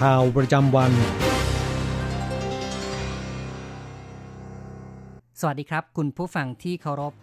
[0.00, 0.92] ข่าวประจำวัน
[5.40, 7.14] สวัสดีครับ คุณผู้ฟังที่เคารพ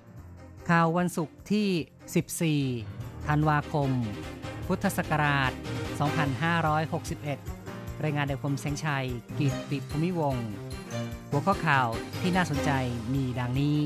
[0.69, 3.89] ข่าววันศุกร์ที่ 14 ธันวาคม
[4.67, 5.51] พุทธศักราช
[7.17, 9.07] 2561 รายงานโดยผมแสงชัย
[9.39, 10.47] กิตติภูมิวงศ์
[11.29, 11.87] หัวข้อข่าว
[12.21, 12.71] ที่น่าสนใจ
[13.13, 13.79] มีดังนี้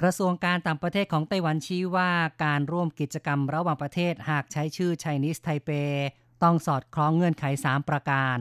[0.00, 2.10] กระทรวงการต่างประเทศของไต้หวันชี้ว่า
[2.44, 5.90] การร่วมกิจกรรมระหว่างประเทศหากใช้ชื่อ Chinese Taipei
[6.42, 8.38] ต้องสอดคล้องเงื่อนไข 3 ประการ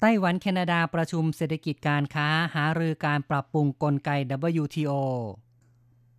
[0.00, 4.10] ไต้หวันแคนาดาประชุมเศรษฐกิจการค้าหารือการปรับปรุงกลไก
[4.62, 4.92] WTO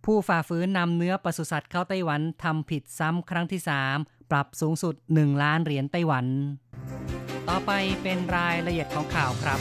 [0.04, 3.60] ผู้ฝ่าฝืนนำเนื้อปศุสัตว์เข้าไต้หวันทำผิดซ้ำครั้งที่
[3.94, 6.26] 3 ปรับสูงสุด 1 ล้านเหรียญไต้หวัน
[7.48, 9.60] ต่อไปเป็นรายละเอียดของข่าวครับ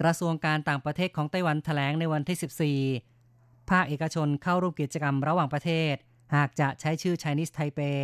[0.00, 5.94] กระทรวงการต่างประเทศของไต้หวันแถลงในวันที่ 14 ภาคเอกชนเข้าร่วมกิจกรรมระหว่างประเทศ
[6.34, 8.00] หากจะใช้ชื่อ Chinese Taipei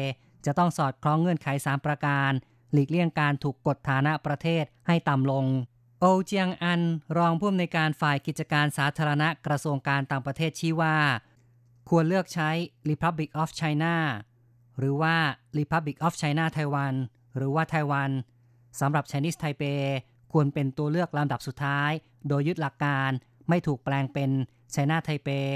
[0.46, 2.30] จะต้องสอดคล้องเงื่อนไข 3 ประการ
[2.72, 5.46] หลีกเลี่ยงการถูกกดฐานะประเทศให้ต่ำลง
[6.00, 6.80] โอเจียงอัน
[7.18, 10.96] รองผู้อำนวยการฝ่ายกิจการสาธารณะกระทรวงการต่างประเทศชี้ว่า
[11.88, 12.50] ควรเลือกใช้
[12.90, 13.94] Republic of China
[14.78, 15.16] หรือว่า
[15.58, 16.94] Republic of China Taiwan
[17.36, 18.10] หรือว่าไต้หวัน
[18.80, 19.82] สำหรับ Chinese Taipei
[20.32, 21.90] ควรเป็นตัวเลือกลำดับสุดท้าย
[22.28, 23.10] โดยยึดหลักการ
[23.48, 24.30] ไม่ถูกแปลงเป็น
[24.74, 25.48] China Taipei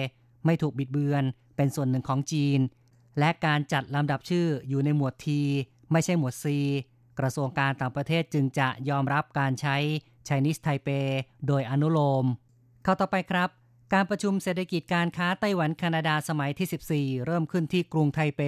[0.46, 1.24] ไม่ถูกบิดเบือน
[1.56, 2.60] เป็นส่วนหนึ่งของจีน
[3.18, 5.26] และการจัดลำดับชื่ออยู่ในหมวด T
[5.92, 6.44] ไม่ใช่หมวด C
[7.18, 9.76] กระทรวงการต่างประเทศจึงจะยอมรับการใช้
[10.28, 11.08] Chinese Taipei
[11.46, 12.24] โดยอนุโลม
[12.82, 13.48] เข้าต่อไปครับ
[13.92, 18.40] การประชุมเศรษฐกิจการค้าไต้หวันแคนาดาสมัยที่ 14 เริ่มขึ้นที่กรุงไทเป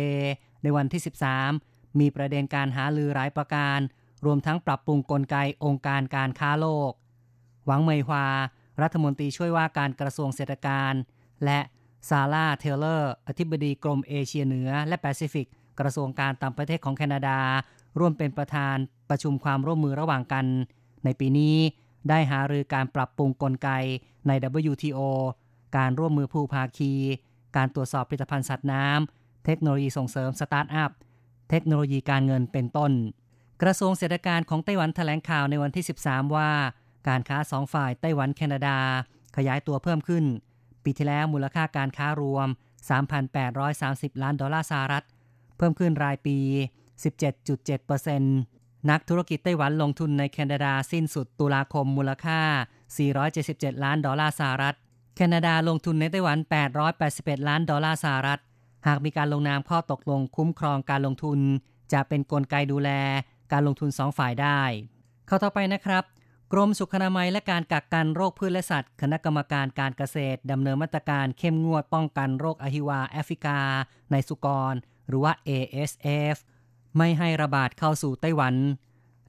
[0.62, 1.02] ในวันที่
[1.48, 3.78] 13 มีประเด็นการหารือหลายประการ
[4.24, 6.92] รวมทั้งปรับปรุงกลไกองค์การการค้าโลก
[7.66, 8.26] หวังเมยฮวา
[8.82, 10.94] รัฐมนตรีช่วยว่าการกระทรวงเศรษฐการ
[11.44, 11.60] และ
[12.08, 15.46] ซาร่าเทเลอร์ อธิบดีกรมเอเชียเหนือ และแปซิฟิก
[15.80, 17.38] กระทรวงการต่างประเทศของแคนาดา
[17.98, 18.76] ร่วมเป็นประธาน
[19.10, 20.46] ประชุมความร่วมมือระหว่างกัน
[21.04, 21.56] ในปีนี้
[22.08, 23.68] ได้หารือการปรับปรุงกลไก
[24.26, 24.32] ใน
[24.70, 25.00] WTO
[25.76, 26.92] การร่วมมือผู้ภาคี
[27.56, 30.90] การตรวจสอบผลิตภัณฑ์สัตว์น้ำ เทคโนโลยีส่งเสริมสตาร์ทอัพ
[31.50, 32.92] เทคโนโลยีการเงินเป็นต้น
[33.62, 36.50] กระทรวงเศรษฐการของไต้หวันแถลงข่าวในวันที่ 13 ว่า
[37.08, 38.78] การค้าสองฝ่ายไต้หวันแคนาดา
[39.36, 40.24] ขยายตัวเพิ่มขึ้น
[40.84, 42.48] ปีที่แล้วมูลค่าการค้ารวม
[43.34, 45.04] 3,830 ล้านดอลลาร์สหรัฐ
[45.56, 46.38] เพิ่มขึ้นรายปี
[47.24, 52.40] 17.7%นักธุรกิจไต้หวันลงทุนในแคนาดาสิ้นสุดตุลาคมมูลค่า
[53.32, 54.76] 477 ล้านดอลลาร์สหรัฐ
[55.16, 56.38] แคนาดาลงทุนในไต้หวัน
[56.92, 58.40] 881 ล้านดอลลาร์สหรัฐ
[58.86, 61.38] หากมีการลงนามข้อตกลงคุ้มครองการลงทุน
[61.92, 62.90] จะเป็นนกลไกดูแล
[63.52, 64.60] การลงทุนสองฝ่ายได้
[65.26, 66.04] เข้าต่อไปนะครับ
[66.52, 73.60] กรมสุขอนามัยและการกักกันโรคพืชและสัตว์ คณะกรรมการการเกษตรดำเนินมาตรการเข้มงวดป้องกันโรคอหิวาแอฟริกา
[74.10, 74.74] ในสุกร
[75.08, 76.36] หรือว่า ASF
[76.96, 78.54] ไม่ให้ระบาดเข้าสู่ไต้หวัน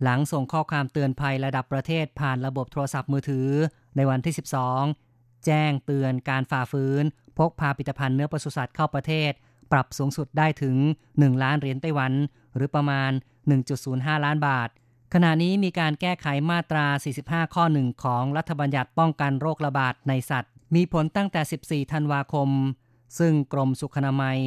[0.03, 3.49] หลังส่งข้อความเตือนภัยระดับประเทศผ่านระบบโทรศัพท์มือถือ
[3.95, 4.33] ในวันที่
[4.87, 7.03] 12 แจ้งเตือนการฝ่าฝืน
[7.37, 9.31] พกพาผลิตภัณฑ์เนื้อปศุสัตว์เข้าประเทศ
[9.71, 10.75] ปรับสูงสุดได้ถึง
[11.09, 12.13] 1 ล้านเหรียญไต้หวัน
[12.55, 13.11] หรือประมาณ
[13.67, 14.69] 1.05 ล้านบาท
[15.13, 16.85] ขณะนี้มีการแก้ไขมาตรา
[17.21, 22.49] 45 ข้อหนึ่งของรัฐบัญญัติป้องกันโรคระบาดในสัตว์ มีผลตั้งแต่ 14 ธันวาคม
[23.19, 24.39] ซึ่งกรมสุขนามัย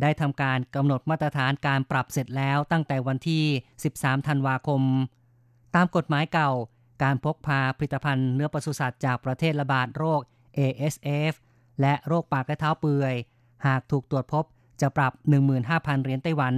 [0.00, 3.44] ได้ทำการกำหนดมาตรฐานการปรับเสร็จแล้วตั้งแต่วันที่
[3.84, 4.82] 13 ธันวาคม
[5.74, 6.50] ตามกฎหมายเก่า
[7.02, 10.20] การพกพาผลิตภัณฑ์เนื้อปศุสัตว์จากประเทศระบาดโรค
[10.58, 11.32] ASF
[11.80, 13.14] และโรคปากและเท้าเปื่อย
[13.66, 14.44] หากถูกตรวจพบ
[14.80, 15.12] จะปรับ
[15.58, 16.54] 15,000 เหรียญไต้หวัน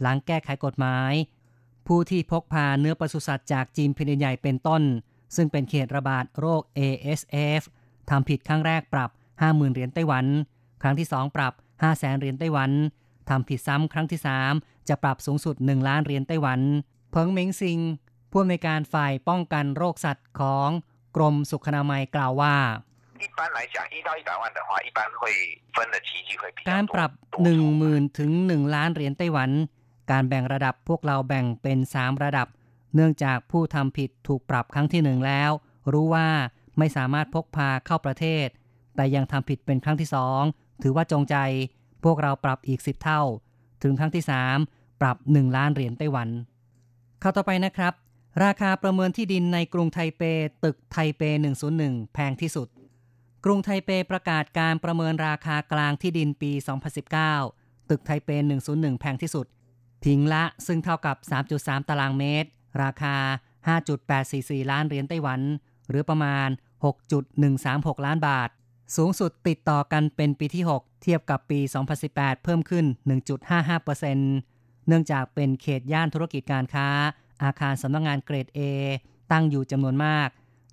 [0.00, 1.12] หลังแก้ไขกฎหมาย
[1.86, 4.82] ผู้ที่พกพาเนื้อปศุสัตว์จากจีนพินใหญ่เป็นต้น
[5.36, 7.62] ซึ่งเป็นเขตระบาดโรค ASF
[8.10, 9.10] ทำผิดครั้งแรกปรับ
[9.42, 10.26] 50,000 เหรียญไต้หวัน
[10.82, 11.52] ครั้งที่ 2 ปรับ
[11.86, 12.70] 500,000 เหรียญไต้หวัน
[13.28, 14.20] ทำผิดซ้ำครั้งที่
[14.54, 16.60] 3 จะปรับสูงสุด 1 ล้านเหรียญไต้หวัน
[17.10, 17.78] เพิงเม้งซิง
[18.30, 20.68] ผู้อำนวยการฝ่ายป้องกันโรคสัตว์ของ
[21.16, 22.56] กรมสุขนามัยกล่าวว่า
[26.70, 27.10] การปรับ
[27.42, 29.50] 1 0,000 ถึง 1 ล้านเหรียญไต้หวัน
[30.10, 32.48] การแบ่งระดับพวกเราแบ่งเป็น 3 ระดับ
[32.94, 35.50] เนื่องจากผู้ทำผิดถูกปรับครั้งที่1แล้ว
[35.92, 36.28] รู้ว่า
[36.78, 38.46] ไม่สามารถพกพาเข้าประเทศ
[38.96, 40.42] แต่ยังทำผิดเป็นครั้งที่สอง
[40.82, 41.36] ถือว่าจงใจ
[42.04, 43.22] พวกเราปรับอีก 10 เท่า
[43.82, 44.24] ถึงครั้งที่
[44.62, 46.28] 3 ปรับ 1 ล้านเหรียญไต้หวัน
[47.20, 47.94] เข้าต่อไปนะครับ
[48.44, 50.22] ราคาประเมินที่ดินในกรุงไทเป
[50.64, 51.22] ตึกไทเป
[51.68, 52.68] 101 แพงที่สุด
[53.44, 56.52] กรุงไทเปประกาศการประเมินราคากลางที่ดินปี
[57.20, 58.30] 2019 ตึกไทเป
[58.66, 59.46] 101 แพงที่สุด
[60.04, 61.16] พิงละซึ่งเท่ากับ
[61.52, 62.48] 3.3 ตารางเมตร
[62.82, 63.16] ราคา
[63.74, 65.40] 5.844 ล้านเหรียญไต้หวัน
[65.88, 66.48] หรือประมาณ
[67.26, 68.48] 6.136 ล้านบาท
[68.96, 71.60] สูงสุดติดต่อกันเป็นปีที่ 6 เทียบกับปี
[72.02, 72.84] 2018 เพิ่มขึ้น
[73.66, 76.88] 1.55%เนื่องจากเป็นเขตย่านธุรกิจการค้า
[77.44, 78.60] อาคารสำนักงานเกรด A
[79.32, 80.28] ตั้งอยู่จำนวนมาก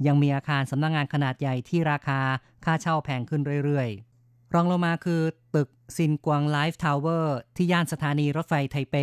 [0.08, 2.20] ยังมีอาคารสำนักงานขนาดใหญ่ที่ราคา
[2.66, 4.09] ค่าเช่าแพงขึ้นเรื่อยๆ
[4.54, 5.22] รองลงมาคือ
[5.56, 8.96] ตึกซินกวางไลฟ์ทาวเวอร์ที่ย่านสถานีรถไฟไทเป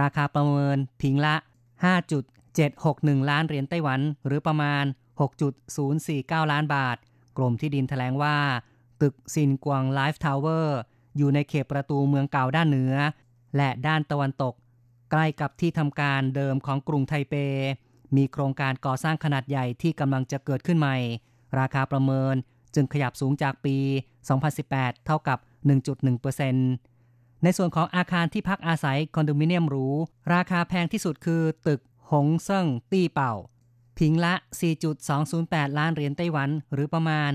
[0.00, 1.36] ราคาประเมินพิงละ
[2.32, 4.84] 5.761 ล้านเหรียญไต้หวัน หรือประมาณ
[5.68, 6.96] 6.049 ล้านบาท
[7.36, 8.36] กรมที่ดินแถลงว่า
[9.00, 10.78] ตึกซินกวางไลฟ์ทาวเวอร์
[11.16, 12.94] อยู่ในเขตประตูเมืองเก่าด้านเหนือ
[13.56, 14.54] และด้านตะวันตก
[15.10, 17.34] ใกล้กับที่ทำการเดิมของกรุงไทเป
[18.16, 20.96] มีโครงการก่อสร้างขนาดใหญ่ที่กำลังจะเกิดขึ้นใหม่
[21.58, 22.34] ราคาประเมิน
[22.74, 23.76] จึงขยับสูงจากปี
[24.42, 25.38] 2018 เท่ากับ
[26.60, 29.86] 1.1%ในส่วนของอาคารที่พักอาศัยคอนโดมิเนียมหรู
[30.34, 31.80] ราคาแพงที่สุดคือตึก
[32.10, 33.34] หงเซิ่งตี้เป่า
[33.98, 34.34] พิงละ
[35.06, 37.30] 4.208 ล้านเหรียญไต้หวัน หรือประมาณ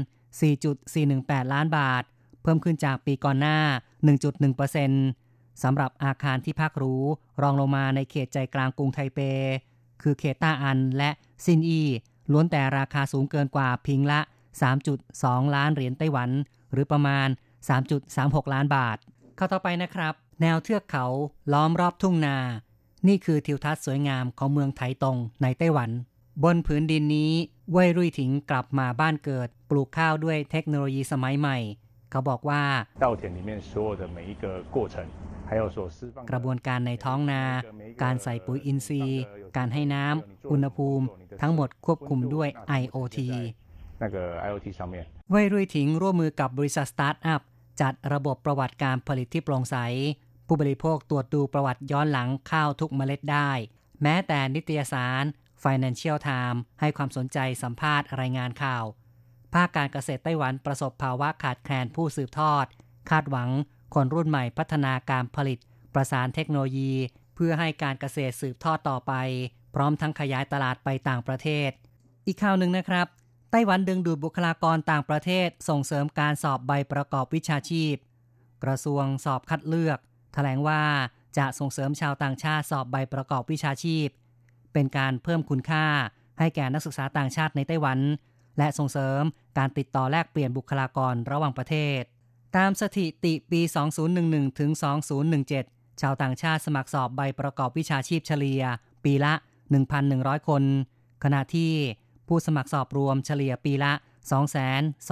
[0.76, 2.04] 4.418 ล้านบาท
[2.42, 3.58] เพิ่มขึ้นจากปีก่อนหน้า
[4.40, 6.96] 1.1%สำหรับอาคารที่พักหรู
[7.42, 9.20] รองลงมาในเขตใจกลางกรุงไทเป
[10.02, 11.10] คือเขตต้าอันและ
[11.46, 11.82] ซินอี
[12.32, 14.20] ล้วนแต่ราคาสูงเกินกว่าพิงละ
[14.88, 16.30] 3.2 ล้านเหรียญไต้หวัน
[16.72, 17.28] หรือประมาณ
[17.90, 18.98] 3.36 ล้านบาท
[19.36, 21.06] เข้าต่อไปนะครับ แนวเทือกเขา
[21.54, 22.38] ล้อมรอบทุ่งนา
[23.08, 25.90] นี่คือทิวทัศน์สวยงามของเมืองไถตงในไต้หวัน
[26.44, 27.32] บนผืนดินนี้
[27.72, 31.58] เว่ยรุ่ยถิงกลับมาบ้านเกิด ปลูกข้าวด้วยเทคโนโลยีสมัยใหม่
[32.12, 32.62] เขาบอกว่า
[36.32, 37.44] กระบวนการในท้องนา
[38.04, 39.24] การใส่ปุ๋ยอินทรีย์
[39.58, 41.06] การให้น้ำ อุณหภูมิ
[41.42, 42.50] ทั้งหมดควบคุมด้วย
[42.82, 43.20] IoT
[45.30, 47.42] เว่ยรุ่ยถิงร่วมมือกับบริษัทสตาร์ทอัพ
[47.82, 49.78] จัดระบบประวัติการผลิตที่โปร่งใส
[50.48, 53.52] ผู้บริโภคตรวจดูประวัติย้อนหลังข้าวทุกเมล็ดได้
[54.02, 55.24] แม้แต่นิตยสาร
[55.64, 58.86] Financial Times ให้ความสนใจสัมภาษณ์รายงานข่าว
[59.54, 62.66] ภาคการเกษตรไต้หวันประสบภาวะขาดแคลนผู้สืบทอด
[63.10, 63.50] คาดหวัง
[63.94, 65.60] คนรุ่นใหม่พัฒนาการผลิต
[65.94, 66.92] ประสานเทคโนโลยี
[67.36, 69.14] เพื่อให้การเกษตรสืบทอดต่อไป
[69.76, 71.72] พร้อมทั้งขยายตลาดไปต่างประเทศ
[72.28, 73.08] อีกข่าวหนึ่งนะครับ
[73.56, 77.96] ไต้หวันดึงดูดบุคลากรต่างประเทศส่งเสริมการสอบใบประกอบวิชาชีพ
[78.64, 80.00] กระทรวงสอบคัดเลือก
[80.34, 80.82] แถลงว่า
[81.38, 84.08] จะส่งเสริมชาวต่างชาติสอบใบประกอบวิชาชีพ
[84.74, 85.86] เป็นการเพิ่มคุณค่า
[86.40, 88.00] ให้แก่นักศึกษาต่างชาติในไต้หวัน
[88.58, 89.22] และส่งเสริม
[89.58, 92.02] การติดต่อแลกเปลี่ยนบุคลากรระหว่างประเทศ
[92.58, 93.62] ตามสถิติปี
[94.10, 94.72] 2011 ถึง
[95.36, 98.64] 2017 ชาวต่างชาติสมัครสอบใบประกอบวิชาชีพเฉลี่ย
[99.04, 99.34] ปีละ
[99.92, 100.64] 1,100 คน
[101.24, 101.74] ขณะที่
[102.28, 103.94] ผู้สมัครสอบรวมเฉลี่ยปีละ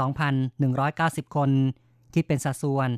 [0.07, 1.49] 22,190 คน
[2.13, 2.89] คิดเป็นสัดส่วน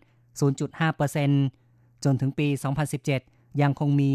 [1.38, 2.48] 0.5%จนถึงปี
[3.03, 4.13] 2017 ยังคงมี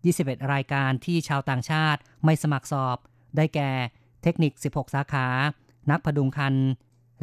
[0.00, 2.96] 21 รายการที่ชาวต่างชาติไม่สมัครสอบ
[3.36, 3.70] ได้แก่
[4.22, 5.26] เทคนิค 16 สาขา
[5.90, 6.54] นักพดุงคัน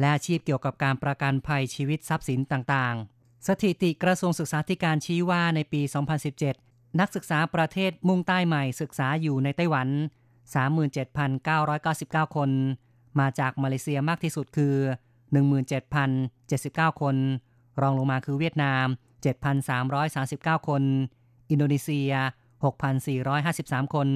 [0.00, 5.80] และอาชีพเกี่ยวกับการประกันภัยชีวิตทรัพย์สินต่างๆ สถิติกระทรวงศึกษาธิการชี้ว่าในปี
[6.40, 9.88] 2017 นักศึกษาประเทศมุ่งใต้ใหม่ศึกษาอยู่ในไต้หวัน
[10.50, 12.50] 37,999 คน
[13.20, 14.74] มาจากมาเลเซียมากที่สุดคือ
[15.62, 17.16] 17,079 คน
[17.80, 18.86] รองลงมาคือเวียดนาม
[19.76, 20.82] 7,339 คน
[21.50, 22.12] อินโดนีเซีย
[23.24, 24.08] 6,453 คน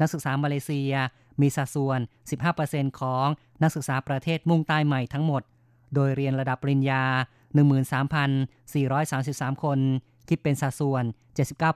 [0.00, 0.92] นักศึกษามาเลเซีย
[1.40, 1.98] มีสัดส่วน
[2.50, 3.26] 15%ของ
[3.62, 5.42] นักศึกษาประเทศมุ่งใต้ใหม่ทั้งหมด
[5.94, 7.02] โดยเรียนระดับปริญญา
[8.12, 9.78] 13,433 คน
[10.28, 11.04] คิดเป็นสัดส่วน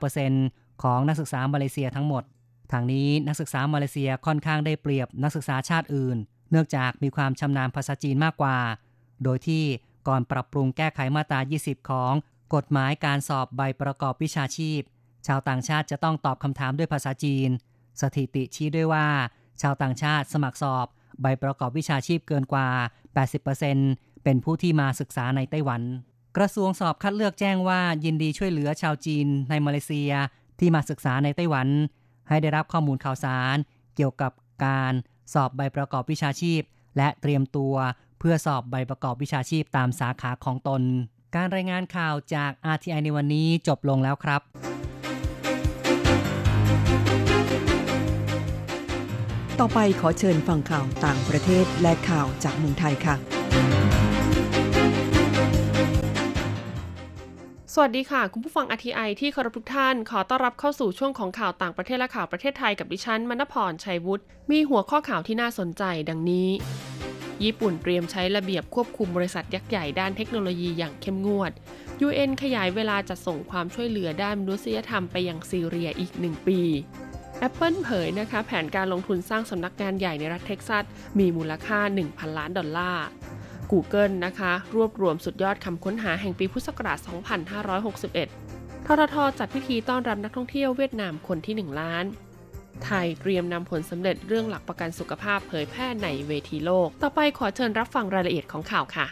[0.04, 2.22] 79%ของนักศึกษามาเลเซียทั้งหมด
[2.72, 6.16] ทางนี้นักศึกษามาเลเซียค่อนข้างได้เปรียบนักศึกษาชาติอื่น
[6.50, 8.58] เนื่องจากมีความชำนาญภาษาจีนมากกว่า
[9.24, 9.64] โดยที่
[10.08, 12.12] ก่อนปรับปรุงแก้ไขมาตรา 20 ของ
[12.54, 14.80] กฎหมายการสอบใบประกอบวิชาชีพ
[15.26, 17.48] ชาวต่างชาติจะต้องตอบคำถามด้วยภาษาจีน
[18.00, 19.06] สถิติชี้ด้วยว่า
[19.62, 20.86] ชาวต่างชาติสมัครสอบ
[21.22, 22.68] ใบประกอบวิชาชีพเกินกว่า
[23.46, 25.82] 80%เป็นผู้ที่มาศึกษาในไต้หวัน
[26.36, 30.12] กระทรวงสอบคัดเลือกแจ้งว่ายินดีช่วยเหลือชาวจีนในมาเลเซีย
[30.58, 31.68] ที่มาศึกษาในไต้หวัน
[32.28, 33.56] ให้ได้รับข้อมูลข่าวสาร
[33.96, 34.32] เกี่ยวกับ
[34.66, 34.92] การ
[35.34, 36.60] สอบใบประกอบวิชาชีพ
[36.96, 37.74] และเตรียมตัว
[38.18, 40.82] เพื่อสอบใบประกอบวิชาชีพตามสาขาของตน
[41.34, 44.42] การรายงานข่าวจาก RTI ในวันนี้จบลงแล้วครับ
[49.60, 53.93] ต่อไปขอเชิญฟังข่าวต่างประเทศและข่าวจากเมืองไทยค่ะ
[57.76, 66.48] สวัสดีค่ะ คุณผู้ฟังอทีไอที่เคารพทุกท่าน ขอต้อนรับเข้าสู่ช่วงของข่าวต่างประเทศและข่าวประเทศไทยกับดิฉันมณพรชัยวุฒิมีหัวข้อข่าวที่น่าสนใจดังนี้
[67.44, 71.52] ญี่ปุ่นเตรียมใช้ระเบียบควบคุมบริษัทยักษ์ใหญ่ด้านเทคโนโลยีอย่างเข้มงวด
[72.06, 76.60] UN ขยายเวลาจัดส่งความช่วยเหลือด้านมนุษยธรรมไปยังซีเรียอีกหนึ่งปี
[77.46, 80.84] Apple เผยนะคะ แผนการลงทุนสร้างสำนักงานใหญ่ในรัฐเท็กซัส
[81.18, 81.78] มีมูลค่า
[82.08, 83.06] 1,000 ล้านดอลลาร์
[83.72, 86.98] Google นะคะ รวบรวมสุดยอดคำค้นหาแห่งปีพุทธศักราช
[87.72, 92.04] 2561 ทททจัดพิธีต้อนรับนักท่องเที่ยวเวียดนามคนที่ 1 ล้าน
[92.84, 99.06] ไทยเตรียมนำผลสำเร็จเรื่องหลักประกันสุขภาพเผยแพร่ในเวทีโลก ต่อไปขอเชิญรับฟังรายละเอียดของข่าวค่ะ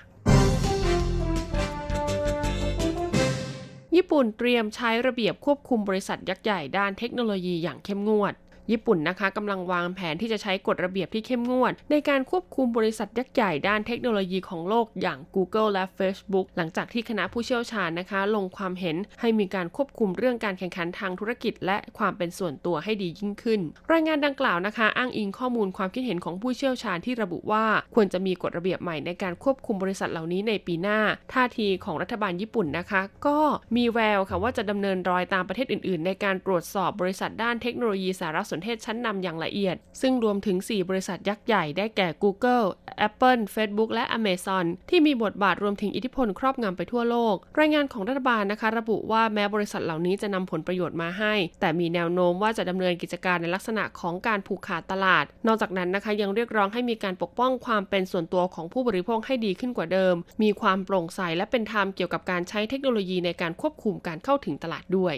[3.97, 8.35] ญี่ปุ่นเตรียมใช้ระเบียบควบคุมบริษัทยักษ์ใหญ่ด้านเทคโนโลยีอย่างเข้มงวด
[8.71, 23.61] ญี่ปุ่นนะคะกำลังวางแผนที่จะใช้กฎระเบียบที่เข้มงวด ในการควบคุมบริษัทยักษ์ใหญ่ด้านเทคโนโลยีของโลกอย่าง Google และ Facebook หลังจากที่คณะผู้เชี่ยวชาญนะคะ ลงความเห็นให้มีการควบคุมเรื่องการแข่งขันทางธุรกิจ และความเป็นส่วนตัวให้ดียิ่งขึ้น
[23.93, 27.65] รายงานดังกล่าวนะคะ อ้างอิงข้อมูลความคิดเห็นของผู้เชี่ยวชาญที่ระบุว่า
[27.95, 30.99] ควรจะมีกฎระเบียบใหม่ในการควบคุมบริษัทเหล่านี้ในปีหน้า
[31.33, 33.39] ท่าทีของรัฐบาลญี่ปุ่นนะคะ ก็
[33.77, 42.67] มีแววค่ะว่าจะดำเนินรอยตามประเทศอื่น ๆ ในการตรวจสอบบริษัทด้านเทคโนโลยีสารสสนเทศชั้นนำอย่างละเอียด ซึ่งรวมถึง 4 บริษัทยักษ์ใหญ่ได้แก่ Google
[43.07, 65.17] Apple Facebook และ Amazon ที่มีบทบาทรวมถึงอิทธิพลครอบงำไปทั่วโลก รายงานของรัฐบาลนะคะ ระบุว่าแม้บริษัทเหล่านี้จะนำผลประโยชน์มาให้ แต่มีแนวโน้มว่าจะดำเนินกิจการในลักษณะของการผูกขาดตลาด นอกจากนั้นนะคะยังเรียกร้องให้มีการปกป้องความเป็นส่วนตัวของผู้บริโภคให้ดีขึ้นกว่าเดิม มีความโปร่งใสและเป็นธรรมเกี่ยวกับการใช้เทคโนโลยีในการควบคุมการเข้าถึงตลาดด้วย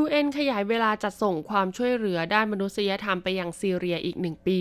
[0.00, 4.60] UN ขยายเวลาจัดส่งความช่วยเหลือด้านมนุษยธรรมไปยังซีเรียอีกหนึ่งปี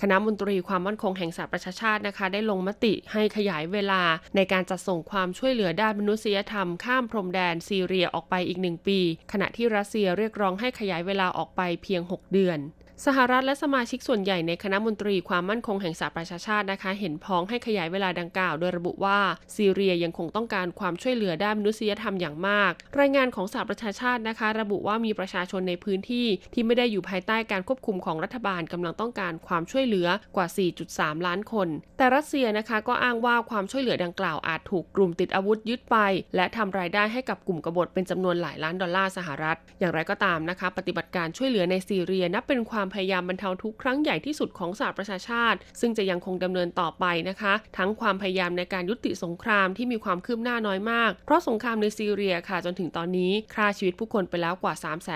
[0.00, 4.02] คณะมนตรีความมั่นคงแห่งสหประชาชาตินะคะ ได้ลงมติให้ขยายเวลา
[4.36, 8.98] ในการจัดส่งความช่วยเหลือด้านมนุษยธรรมข้ามพรมแดนซีเรียออกไปอีกหนึ่งปี
[9.32, 12.58] ขณะที่รัสเซียเรียกร้องให้ขยายเวลาออกไปเพียง 6 เดือน
[13.06, 19.18] สหรัฐและสมาชิกส่วนใหญ่ในคณะมนตรีความมั่นคงแห่งสหประชาชาตินะคะ เห็นพ้องให้ขยายเวลาดังกล่าว โดยระบุว่า
[19.56, 30.46] ซีเรียยังคงต้องการความช่วยเหลือด้านมนุษยธรรมอย่างมาก รายงานของสหประชาชาตินะคะ ระบุว่ามีประชาชนในพื้นที่ที่ไม่ได้อยู่ภายใต้การควบคุมของรัฐบาลกำลังต้องการความช่วยเหลือกว่า
[30.86, 35.96] 4.3 ล้านคน แต่รัสเซียนะคะก็อ้างว่าความช่วยเหลือดังกล่าวอาจถูกกลุ่มติดอาวุธยึดไป
[36.36, 54.74] และทำรายได้ให้กับกลุ่มกบฏเป็นจำนวนหลายล้านดอลลาร์สหรัฐ อย่างไรก็ตามนะคะ ปฏิบัติการช่วยเหลือในซีเรียนับเป็นความพยายามบรรเทาทุกข์ครั้งใหญ่ที่สุดของสหประชาชาติ ซึ่งจะยังคงดำเนินต่อไปนะคะ ทั้งความพยายามในการยุติสงครามที่มีความคืบหน้าน้อยมาก เพราะสงครามในซีเรียค่ะ จนถึงตอนนี้ฆ่าชีวิตผู้คนไปแล้วกว่า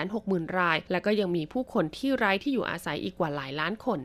[0.09, 3.99] 360,000 ราย และก็ยังมีผู้คนที่ไร้ที่อยู่อาศัยอีกกว่าหลายล้านคน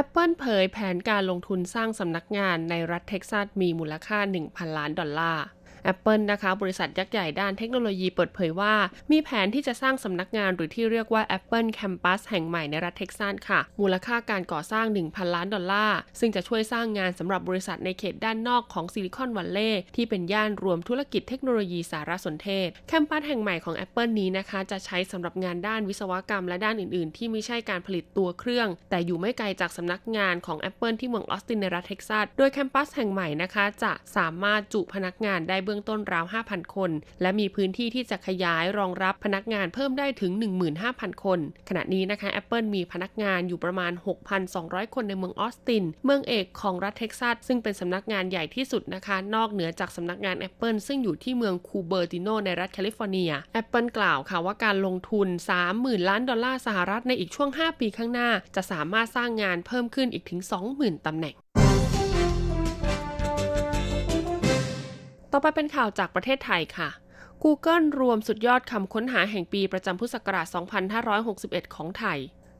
[0.00, 5.44] Apple เผยแผนการลงทุนสร้างสำนักงานในรัฐเท็กซัสมีมูลค่า 1,000 ล้านดอลลาร์
[5.92, 8.74] Apple นะคะ บริษัทยักษ์ใหญ่ด้านเทคโนโลยีเปิดเผยว่า
[9.12, 30.58] มีแผนที่จะสร้างสำนักงานหรือที่เรียกว่า Apple Campus แห่งใหม่ในรัฐเท็กซัสค่ะ มูลค่าการก่อสร้าง 1,000 ล้านดอลลาร์ ซึ่งจะช่วยสร้างงานสำหรับบริษัทในเขตด้านนอกของซิลิคอนวัลเลย์ที่เป็นย่านรวมธุรกิจเทคโนโลยีสารสนเทศ campus แห่งใหม่ของ Apple นี้นะคะจะใช้สำหรับงานด้านวิศวกรรมและด้านอื่น ๆ ที่ไม่ใช่การผลิตตัวเครื่อง แต่อยู่ไม่ไกลจากสำนักงานของ
[30.70, 36.90] Apple ที่เมืองออสตินในรัฐเท็กซัส โดย campus แห่งใหม่นะคะจะสามารถจุพนักงานได้เบื้องต้นราว 5,000 คน
[37.22, 40.32] และมีพื้นที่ที่จะขยายรองรับพนักงานเพิ่มได้ถึง
[40.78, 43.92] 15,000 คน ขณะนี้นะคะ Apple มีพนักงานอยู่ประมาณ
[44.44, 55.28] 6,200 คนในเมืองออสติน เมืองเอกของรัฐเท็กซัส ซึ่งเป็นสำนักงานใหญ่ที่สุดนะคะ นอกเหนือจากสำนักงาน Apple ซึ่งอยู่ที่เมืองคูเบอร์ติโนในรัฐแคลิฟอร์เนีย Apple กล่าวค่ะว่าการลงทุน
[55.68, 60.40] 30,000 ล้านดอลลาร์สหรัฐในอีกช่วง 5 ปีข้างหน้า จะสามารถสร้างงานเพิ่มขึ้นอีกถึง
[60.74, 61.36] 20,000ตำแหน่ง
[65.32, 66.88] ต่อไปเป็นข่าวจากประเทศไทยค่ะ
[67.42, 70.46] Google รวมสุดยอดคำค้นหาแห่งปีประจำพุทธศักราช
[71.10, 72.18] 2561 ของไทย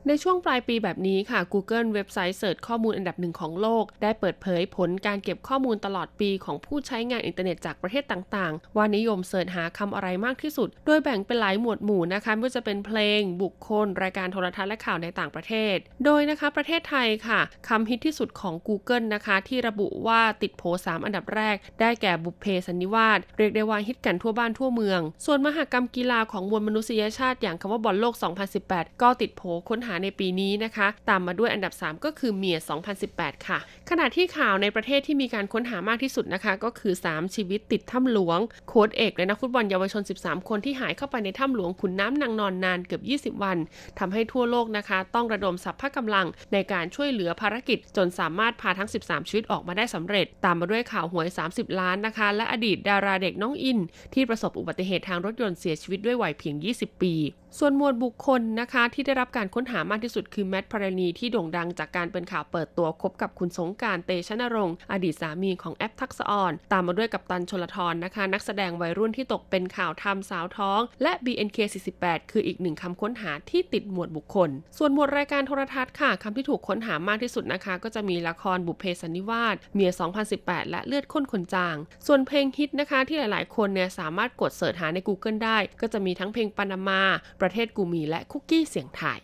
[0.09, 19.37] ในช่วงปลายปีแบบนี้ค่ะ Google เว็บไซต์ search ข้อมูลอันดับหนึ่งของโลก ได้เปิดเผยผลการเก็บข้อมูลตลอดปีของผู้ใช้งานอินเทอร์เน็ตจากประเทศต่างๆ ว่านิยม search หาคำอะไรมากที่สุด โดยแบ่งเป็นหลายหมวดหมู่นะคะไม่ว่าจะเป็นเพลง บุคคล รายการโทรทัศน์และข่าวในต่างประเทศ โดยนะคะประเทศไทยค่ะคำฮิตที่สุดของ Google นะคะ
[19.49, 28.15] ที่ระบุว่าติดโผ3อันดับแรก ได้แก่บุพเพสันนิวาสเรียกได้ว่าฮิตกันทั่วบ้านทั่วเมือง ส่วนมหากรรมกีฬาของมวลมนุษยชาติอย่างคำว่าบอลโลก
[28.59, 32.59] 2018 ก็ติดโผค้นหาในปีนี้นะคะ ตามมาด้วยอันดับ 3 ก็คือเมีย
[33.03, 33.59] 2018 ค่ะ
[33.91, 38.39] ขณะที่ข่าวในประเทศที่มีการค้นหามากที่สุดนะคะ ก็คือ 3 ชีวิตติดถ้ำหลวง
[38.69, 43.01] โค้ดเอกและนักฟุตบอลเยาวชน 13 คนที่หายเข้าไปในถ้ำหลวงขุนน้ำนางนอนนานเกือ
[43.31, 43.59] บ 20 วัน
[43.99, 53.79] ทำให้ทั่วโลกนะคะ ต้องระดมสัพพกำลังในการช่วยเหลือภารกิจ จนสามารถพาทั้ง 13 ชีวิตออกมาได้สำเร็จ ตามมาด้วยข่าวหวย 30 ล้านนะคะ และอดีตดาราเด็กน้องอิน
[54.15, 57.15] ที่ประสบอุบัติเหตุทางรถยนต์เสียชีวิตด้วยวัยเพียง 20 ปี
[57.59, 79.91] ส่วนหมวดบุคคลนะคะที่ได้รับการค้นหามากที่สุดคือแมทพารณีที่โด่งดังจากการเป็นข่าวเปิดตัวคบกับคุณสงการเตชนรงค์อดีตสามีของแอปทักษอ่อน ตามมาด้วยกับตันชลทรนะคะ นักแสดงวัยรุ่นที่ตกเป็นข่าวทำสาวท้อง และ BNK48 คืออีกหนึ่งคำค้นหาที่ติดหมวดบุคคล ส่วนหมวดรายการโทรทัศน์ค่ะคำที่ถูกค้นหามากที่สุดนะคะ ก็จะมีละครบุพเพสันนิวาสเมีย
[80.31, 81.77] 2018 และเลือดข้นคนจาง
[82.07, 87.03] ส่วนเพลงฮิตนะคะที่หลาย ๆ คนเนี่ยสามารถกด search หาใน Google ได้ ก็จะมีทั้งเพลงปานามา
[87.41, 89.21] ประเทศกูมีและคุกกี้เสียงไทย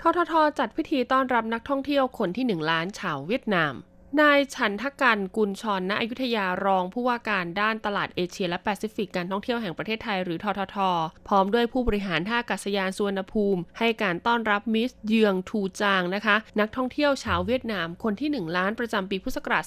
[0.00, 3.74] ทททจัดพิธีต้อนรับนักท่องเที่ยวคนที่ 1 ล้านชาวเวียดนาม
[4.20, 10.76] นายฉัททันต์ กุญชรณอยุธยารองผู้ว่าการด้านตลาดเอเชียและแปซิฟิกการท่องเที่ยวแห่งประเทศไทยหรือททท
[11.28, 19.64] พร้อมด้วยผู้บริหารท่าอากาศยานสุวรรณภูมิ ให้การต้อนรับมิสเยืองทูจางนะคะ นักท่องเที่ยวชาวเวียดนามคนที่ 1 ล้านประจำปีพุทธศักราช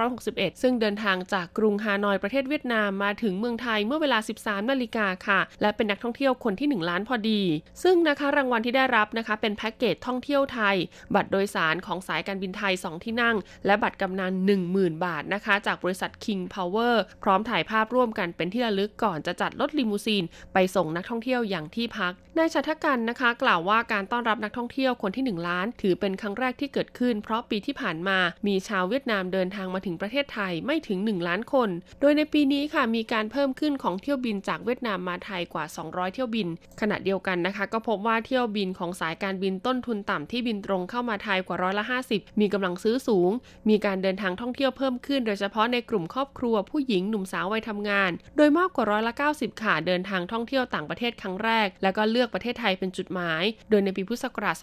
[0.00, 7.42] 2561 ซึ่งเดินทางจากกรุงฮานอยประเทศเวียดนามมาถึงเมืองไทยเมื่อเวลา 13นาฬิกาค่ะ และเป็นนักท่องเที่ยวคนที่ 1 ล้านพอดี
[7.82, 10.76] ซึ่งนะคะรางวัลที่ได้รับนะคะเป็นแพ็กเกจท่องเที่ยวไทย
[11.14, 14.32] บัตรโดยสารของสายการบินไทย 2 ที่นั่ง และบัตรกำนัน
[14.68, 31.68] 10,000 บาทนะคะ จากบริษัท King Power พร้อมถ่ายภาพร่วมกันเป็นที่ระลึกก่อนจะจัดรถลิมูซีน ไปส่งนักท่องเที่ยวอย่างที่พักนายชัทกันนะคะ กล่าวว่าการต้อนรับนักท่องเที่ยวคนที่ 1 ล้าน ถือเป็นครั้งแรกที่เกิดขึ้น เพราะปีที่ผ่านมามีชาวเวียดนามเดินทางมาถึงประเทศไทยไม่ถึง 1 ล้านคน
[32.00, 36.48] โดยในปีนี้ค่ะมีการเพิ่มขึ้นของเที่ยวบินจากเวียดนามมาไทยกว่า 200 เที่ยวบิน
[36.80, 43.30] ขณะเดียวกันนะคะ ก็พบว่าเที่ยวบินของสายการบินต้นทุนต่ำที่บินตรงเข้ามาไทยกว่าร้อยละ 50 มีกำลังซื้อสูง
[43.68, 54.56] มีการเดินทางท่องเที่ยวเพิ่มขึ้นโดยเฉพาะในกลุ่มครอบครัวผู้หญิงหนุ่มสาววัยทำงาน โดยมากกว่าร้อยละ 90 ค่ะเดินทางท่องเที่ยวต่างประเทศครั้งแรก แล้วก็เลือกประเทศไทยเป็นจุดหมาย โดยในปีพุทธศักราช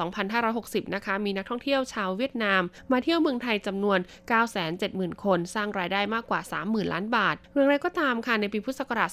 [0.44, 2.62] 2560 นะคะ มีนักท่องเที่ยวชาวเวียดนาม
[2.92, 4.00] มาเที่ยวเมืองไทยจำนวน
[4.62, 9.10] 970,000 คน สร้างรายได้มากกว่า 30,000 ล้านบาทเรื่องไรก็ตามค่ะในปีพุทธศักราช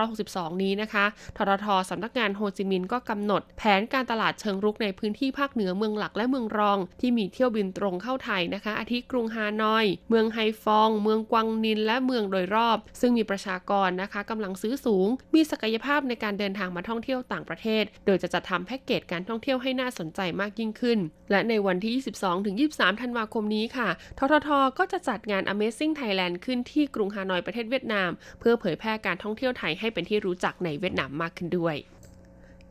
[0.00, 1.04] 2562 นี้นะคะ
[1.36, 20.98] ทททสำนักงานโฮจิมินห์ก็กำหนด แผนการตลาดเชิงรุกในพื้นที่ภาคเหนือเมืองหลักและเมืองรอง ที่มีเที่ยวบินตรงเข้าไทยนะคะอาทิกรุุงฮานอย เมืองไฮฟอง เมืองกวางนิน และเมืองโดยรอบ ซึ่งมีประชากรนะคะกำลังซื้อสูง มีศักยภาพในการเดินทางมาท่องเที่ยวต่างประเทศ โดยจะจัดทำแพ็กเกจการท่องเที่ยวให้น่าสนใจมากยิ่งขึ้น
[21.30, 31.76] และในวันที่ 22-23 ธันวาคมนี้ค่ะ ททท ก็จะจัดงาน Amazing Thailand ขึ้นที่กรุงฮานอยประเทศเวียดนาม เพื่อเผยแพร่การท่องเที่ยวไทยให้เป็นที่รู้จักในเวียดนามมากขึ้นด้วย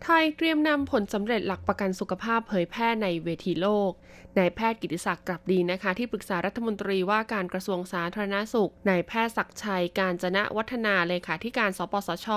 [0.03, 3.91] ไทยเตรียมนำผลสำเร็จหลักประกันสุขภาพเผยแพร่ในเวทีโลก
[4.37, 12.27] นายแพทย์กิติศักดิ์กลับดีนะคะ ที่ปรึกษารัฐมนตรีว่าการกระทรวงสาธารณาสุข นายแพทย์ศักชัย การจนะวัฒนาเลขาธิการ สปสช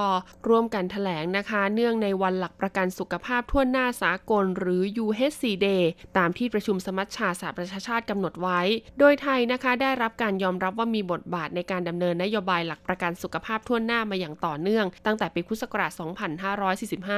[0.48, 5.84] ร่วมกันถแถลงนะคะ เนื่องในวันหลักประกันสุขภาพทั่วหน้าสากล หรือ UHC Day
[6.18, 8.60] ตามที่ประชุมสมัชชาสหประชาชาติกำหนดไว้
[8.98, 15.92] โดยไทยนะคะได้รับการยอมรับว่ามีบทบาทในการดำเนินนโยบายหลักประกันสุขภาพทั่วหน้ามาอย่างต่อเนื่อง ตั้งแต่ปีพุทธศักราช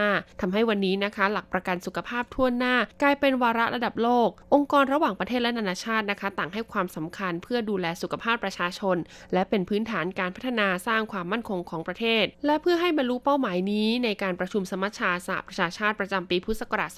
[0.00, 8.96] 2545ทำให้วันนี้นะคะ หลักประกันสุขภาพทั่วหน้า กลายเป็นวาระระดับโลก องค์กรระหว่างประเทศและนานาชาตินะคะ ต่างให้ความสำคัญเพื่อดูแลสุขภาพประชาชน
[9.32, 16.90] และเป็นพื้นฐานการพัฒนาสร้างความมั่นคงของประเทศ และเพื่อให้บรรลุเป้าหมายนี้ ในการประชุมสมัชชาสหประชาชาติประจำปีพุทธศักราช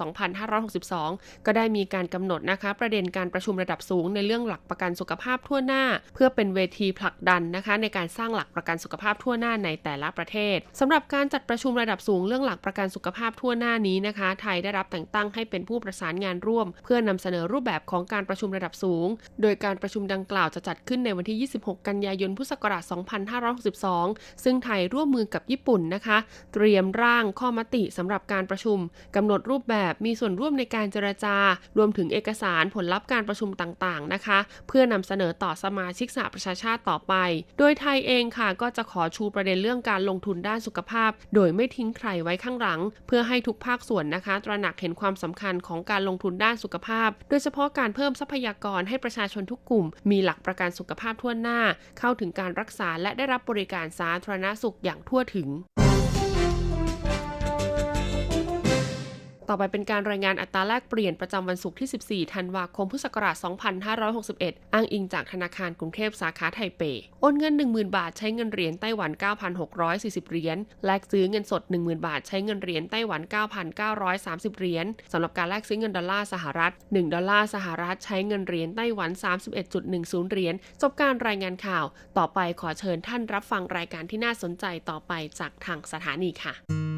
[0.69, 19.09] 2562 ก็ได้มีการกำหนดนะคะ ประเด็นการประชุมระดับสูง ในเรื่องหลักประกันสุขภาพทั่วหน้า เพื่อเป็นเวทีผลักดันนะคะ ในการสร้างหลักประกันสุขภาพทั่วหน้าในแต่ละประเทศสำหรับการจัดประชุมระดับสูงเรื่องหลักประกันสุขภาพาพทั่วหน้านี้นะคะ ไทยได้รับแต่งตั้งให้เป็นผู้ประสานงานร่วม เพื่อนำเสนอรูปแบบของการประชุมระดับสูง
[19.43, 22.83] โดยการประชุมดังกล่าวจะจัดขึ้นในวันที่ 26 กันยายน พุทธศักราช
[23.63, 26.19] 2562 ซึ่งไทยร่วมมือกับญี่ปุ่นนะคะ
[26.55, 28.79] เตรียมร่างข้อมติสำหรับการประชุม
[29.17, 31.37] กำหนดรูปแบบมีส่วนร่วมในการเจรจา
[31.79, 37.15] รวมถึงเอกสารผลลัพธ์การประชุมต่างๆนะคะ เพื่อนำเสนอต่อสมาชิกสหประชาชาติต่อไป
[37.59, 51.61] โดยไทยเองค่ะก็จะขอชูประเด็นเรื่องการลงทุนด้านสุขภาพ โดยไม่ทิ้งใครไว้ข้างหลังเพื่อพื่อให้ทุกภาคส่วนนะคะ ตระหนักเห็นความสำคัญของการลงทุนด้านสุขภาพ โดยเฉพาะการเพิ่มทรัพยากรให้ประชาชนทุกกลุ่ม มีหลักประกันสุขภาพทั่วหน้า
[51.99, 55.49] เข้าถึงการรักษาและได้รับบริการสาธารณสุขอย่างทั่วถึง
[59.49, 63.37] ต่อไปเป็นการรายงานอัตราแลกเปลี่ยนประจำวันศุกร์ที่ 14 ธันวาคม พุทธศักราช
[64.05, 66.83] 2561 อ้างอิงจากธนาคารกรุงเทพสาขาไทเป
[67.21, 69.11] โอนเงิน 10,000 บาทใช้เงินเหรียญไต้หวัน
[69.71, 73.21] 9,640 เหรียญ แลกซื้อเงินสด 10,000 บาทใช้เงินเหรียญไต้หวัน
[73.91, 79.11] 9,930 เหรียญสำหรับการแลกซื้อเงินดอลลาร์สหรัฐ 1 ดอลลาร์สหรัฐใช้เงินเหรียญไต้หวัน
[79.71, 81.85] 31.10 เหรียญ จบการรายงานข่าว
[82.19, 86.96] ต่อไปขอเชิญท่านรับฟังรายการที่น่าสนใจต่อไปจากทางสถานีค่ะ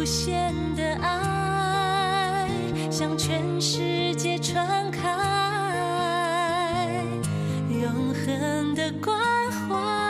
[0.00, 2.48] 无限的爱
[2.90, 5.04] 向全世界传开，
[7.68, 9.20] 永恒的关
[9.68, 10.09] 怀。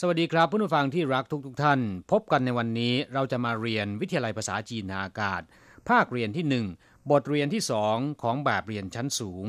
[0.00, 5.42] สวัสดีครับผู้ฟังที่รักทุกๆทท่าน พบกันในวันนี้เราจะมาเรียนวิทยาลัยภาษาจีนทางอากาศ
[5.88, 6.66] ภาคเรียนที่หนึ่ง
[7.10, 9.46] บทเรียนที่สองของแบบเรียนชั้นสูง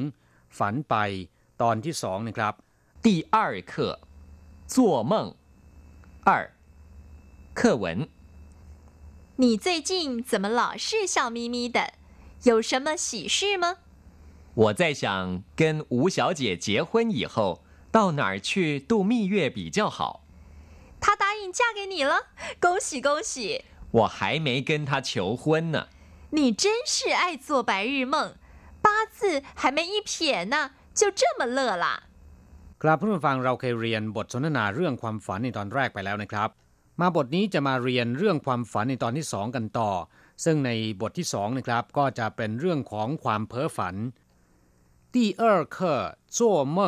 [0.58, 0.96] ฝันไป
[1.62, 2.54] ตอนที่สองนะครับ
[3.06, 3.38] 第二
[3.72, 3.74] 课
[4.74, 4.76] 做
[5.12, 5.14] 梦
[6.28, 6.30] 二
[7.60, 7.86] 课文
[9.42, 11.80] 你最近怎么老是笑眯眯的？
[12.50, 13.66] 有什么喜事吗？
[14.62, 20.21] 我在想跟吴小姐结婚以后到哪儿去度蜜月比较好
[21.02, 22.14] 她答应嫁给你了，
[22.60, 23.64] 恭喜恭喜！
[23.92, 25.88] 我还没跟她求婚呢
[26.32, 28.36] 你真是爱做白日梦，
[28.82, 32.04] 八字还没一撇呢，就这么乐啦。
[32.82, 36.50] ครับผู้ฟังเราเคยเรียนบทสนทนาเรื่องความฝันในตอนแรกไปแล้วนะครับ
[37.02, 39.92] มาบทนี้จะมาเรียนเรื่องความฝันในตอนที่สองกันต่อ
[40.44, 43.96] ซึ่งในบทที่สองนะครับก็จะเป็นเรื่องของความเพ้อฝัน
[45.14, 45.44] 第二
[45.76, 45.78] 课
[46.38, 46.40] 做
[46.78, 46.80] 梦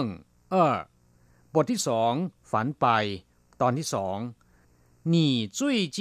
[0.53, 0.55] 二
[1.55, 2.11] บทที่สอง
[2.51, 2.87] ฝันไป
[3.63, 4.17] ตอนที่สอง
[5.13, 5.15] 你
[5.57, 5.59] 最
[5.97, 5.99] 近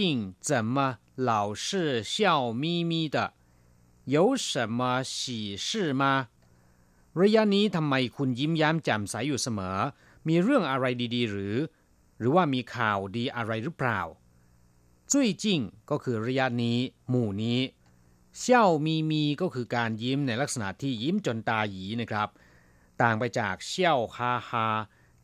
[0.48, 3.16] 怎么老是笑眯眯的
[4.14, 6.02] 有什么喜事吗
[7.20, 9.78] ระยะนี้ทำไมคุณยิ้มแย้มแจ่มใสอยู่เสมอ
[10.28, 11.56] มีเรื่องอะไรดีๆ หรือ
[12.18, 14.00] หรือว่ามีข่าวดีอะไรหรือเปล่า
[15.10, 15.60] จุ้ยจิ้ง
[15.90, 17.60] ก็คือระยะนี้ หมู่นี้
[18.38, 22.28] เซี่ยวมีมีก็คือการยิ้มในลักษณะที่ยิ้มจนตาหยีนะครับ
[23.02, 24.66] ต่างไปจากเซี่ยวฮาฮา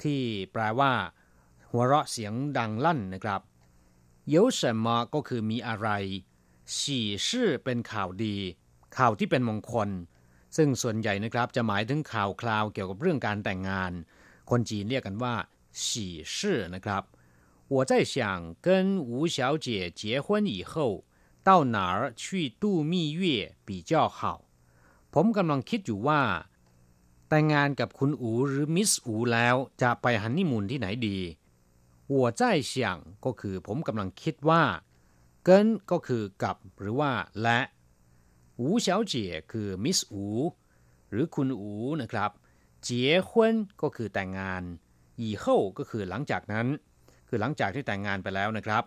[0.02, 0.20] ที่
[0.52, 0.92] แปลว่า
[1.70, 3.40] หัวเราะเสียงดังลั่นนะครับ
[4.32, 5.88] 有什么ก็คือมีอะไร
[6.76, 6.78] 喜
[7.26, 7.28] 事
[7.64, 8.36] เป็นข่าวดี
[8.96, 9.88] ข่าวที่เป็นมงคล
[10.56, 13.92] ซึ่งส่วนใหญ่นะครับจะหมายถึงข่าวคราวเกี่ยวกับเรื่องการแต่งงาน
[14.50, 15.34] คนจีนเรียกกันว่า
[15.82, 15.84] 喜
[16.34, 16.36] 事
[16.74, 17.02] นะครับ
[17.72, 18.14] 我在想
[18.66, 18.68] 跟
[19.08, 19.66] 吴小姐
[20.00, 20.72] 结婚以后
[21.48, 22.24] 到哪儿去
[22.60, 23.22] 度蜜月
[23.66, 24.18] 比较好
[25.14, 26.20] ผมกำลังคิดอยู่ว่า
[27.28, 31.18] แต่งงานกับคุณอูหรือมิสอูแล้วจะไปฮันนีมูนที่ไหนดี
[32.09, 34.63] หัวใจเฉียงก็คือผมกำลังคิดว่า
[35.45, 37.59] เกินก็คือกับหรือว่าและ
[38.59, 40.25] อูเฉาเจี๋ยคือมิสอู
[41.09, 42.31] หรือคุณอูนะครับ
[42.83, 44.63] เจี๋ยฮวนก็คือแต่งงาน
[45.19, 46.67] อีเข้าก็คือหลังจากนั้น
[47.27, 48.83] คือหลังจากที่แต่งงานไปแล้วนะครับ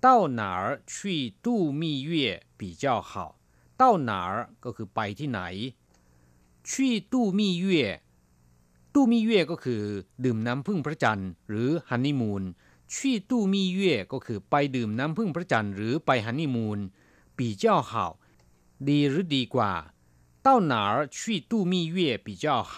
[0.00, 3.26] เต้าหนาร์ชีตู้มีเย่ปีเจ้าเข่า
[3.76, 4.20] เต้าหนา
[4.64, 5.40] ก็คือไปที่ไหน
[6.70, 7.84] ชีตู้มีเย่
[9.00, 9.82] ตู้มีเย่ก็คือ
[10.24, 12.42] ดื่มน้ำพึ่งพระจันทร์หรือฮันนี่มูน
[12.94, 16.78] ชี่ตู้มีเย่ก็คือไปดื่มน้ำพึ่งพระจันทร์หรือไปฮันนี่มูน
[17.38, 18.06] ปีเจ้าห่า
[18.88, 19.72] ดีหรือดีกว่า
[20.44, 22.74] 到哪儿去度蜜月比较好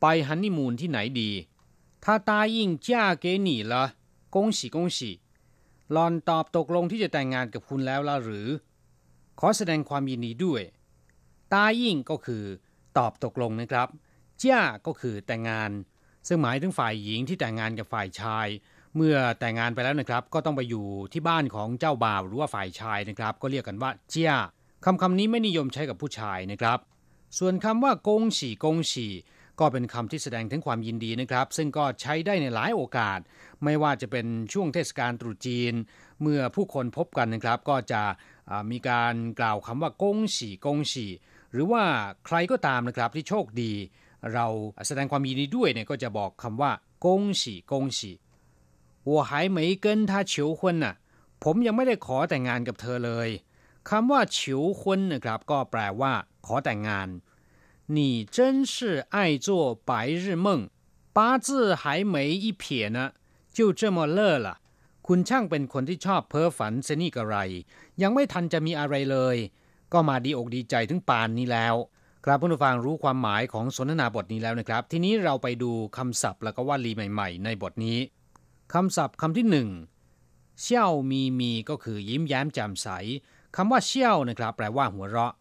[0.00, 1.30] ไปฮันนี่มูนที่ไหนดี
[2.04, 3.84] ถ้าตายิ่งจ้าเกหนีละ
[4.34, 5.10] กงสีกงสี
[5.92, 8.48] หลอนตอบตกลงที่จะแต่งงานกับคุณแล้วละหรือ
[9.40, 10.62] ขอแสดงความยินดีด้วย
[11.52, 12.44] ตายิ่งก็คือ
[12.96, 13.88] ตอบตกลงนะครับ
[14.42, 15.70] จ้าก็คือแต่งงาน
[16.28, 18.48] ซึ่งหมายถึงฝ่ายหญิงที่แต่งงานกับฝ่ายชาย
[18.96, 24.38] เมื่อแต่งงานไปแล้วนะครับ ก็ต้องไปอยู่ที่บ้านของเจ้าบ่าวหรือว่าฝ่ายชายนะครับ ก็เรียกกันว่าเจ้า
[24.84, 26.78] คำคำนี้ไม่นิยมใช้กับผู้ชายนะครับ
[27.38, 29.12] ส่วนคำว่ากงฉี่กงฉี่
[29.60, 33.18] ก็เป็นคำที่แสดงถึงความยินดีนะครับ ซึ่งก็ใช้ได้ในหลายโอกาส
[33.64, 35.74] ไม่ว่าจะเป็นช่วงเทศกาลตรุษจีน
[36.20, 38.02] เมื่อผู้คนพบกันนะครับ ก็จะ
[38.70, 41.10] มีการกล่าวคำว่ากงฉี่กงฉี่
[41.52, 41.82] หรือว่า
[42.26, 43.72] ใครก็ตามนะครับที่โชคดี
[44.33, 44.47] เรา
[44.87, 46.71] แสดงความยินดีด้วยเนี่ยก็จะบอกคำว่า
[47.05, 48.11] กงฉีกงฉี
[49.09, 50.95] 我还没跟他求婚น่ะ
[51.43, 53.29] ผมยังไม่ได้ขอแต่งงานกับเธอเลย
[53.89, 54.37] คำว่า求
[54.79, 56.13] 婚นะครับ ก็แปลว่า
[56.45, 57.09] ขอแต่งงาน
[57.95, 57.99] 你
[58.35, 58.37] 真
[58.73, 58.75] 是
[59.15, 59.47] 爱做
[59.89, 59.91] 白
[60.23, 60.47] 日梦
[61.17, 61.47] 八字
[61.81, 62.63] 还没一撇
[62.97, 62.99] 呢
[63.55, 64.47] 就这么乐了
[65.07, 67.35] คุณช่างเป็นคนที่ชอบเพ้อฝันเสนี่กระไร
[68.01, 69.37] ยังไม่ทันจะมีอะไรเลย
[69.93, 71.75] ก็มาดีอกดีใจถึงปานนี้แล้ว
[72.26, 77.98] ครับผู้ฟังรู้ความหมายของสนทนาบทนี้แล้วนะครับ ทีนี้เราไปดูคำศัพท์แล้วก็วลีใหม่ ๆ ในบทนี้
[78.74, 79.68] คำศัพท์คำที่หนึ่ง
[80.60, 82.88] เชี่ยวมีมีก็คือยิ้มแย้มแจ่มใส
[83.56, 85.34] คำว่าเชี่ยวนะครับ แปลว่าหัวเราะ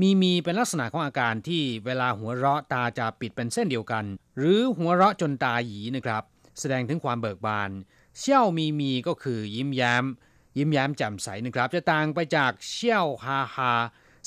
[0.00, 4.04] มีมีเป็นลักษณะของอาการที่เวลาหัวเราะตาจะปิดเป็นเส้นเดียวกัน
[4.38, 6.22] หรือหัวเราะจนตาหยีนะครับ
[6.60, 7.70] แสดงถึงความเบิกบาน
[8.18, 10.04] เชี่ยวมีมีก็คือยิ้มแย้ม
[10.56, 13.72] ยิ้มแย้มแจ่มใสนะครับ จะต่างไปจากเชี่ยวฮาฮา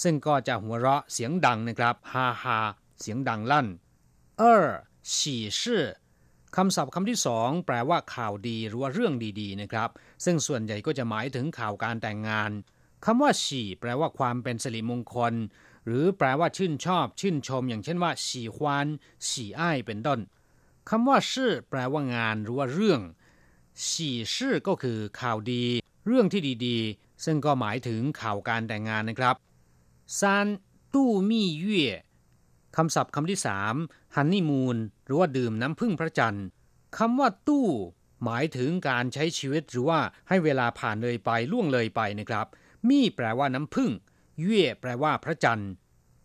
[0.04, 2.60] ซึ่งก็จะหัวเราะเสียงดังนะครับฮาฮา
[3.00, 3.68] เสียงดังลั่น
[4.38, 4.66] เออ
[5.16, 5.84] ฉี่ชื่อ
[6.56, 9.90] คำศัพท์คำที่สองแปลว่าข่าวดีหรือว่าเรื่องดีๆนะครับ
[10.26, 12.52] ซึ่งส่วนใหญ่ก็จะหมายถึงข่าวการแต่งงาน
[13.06, 15.34] คำว่าฉี่แปลว่าความเป็นสิริมงคล
[15.86, 18.88] หรือแปลว่าชื่นชอบ ชื่นชม อย่างเช่นว่าฉี่ควาน
[19.28, 20.20] ฉี่อ้ายเป็นต้น
[20.90, 23.02] คำว่าชื่อแปลว่างานหรือว่าเรื่อง
[23.88, 25.64] ฉี่ชื่อก็คือข่าวดี
[26.08, 29.36] เรื่องที่ดีๆ ซึ่งก็หมายถึงข่าวการแต่งงานนะครับ
[30.19, 30.47] ซาน
[30.93, 31.86] ตู้มี่เย่
[32.78, 33.76] คำศัพท์คำที่สาม
[34.15, 36.45] ฮันนี่มูนหรือว่าดื่มน้ำพึ่งพระจันทร์
[36.97, 37.67] คำว่าตู้
[38.24, 42.47] หมายถึงการใช้ชีวิตหรือว่าให้เวลาผ่านเลยไปล่วงเลยไปนะครับ
[42.89, 43.91] มี่แปลว่าน้ำพึ่ง
[44.41, 45.71] เย่แปลว่าพระจันทร์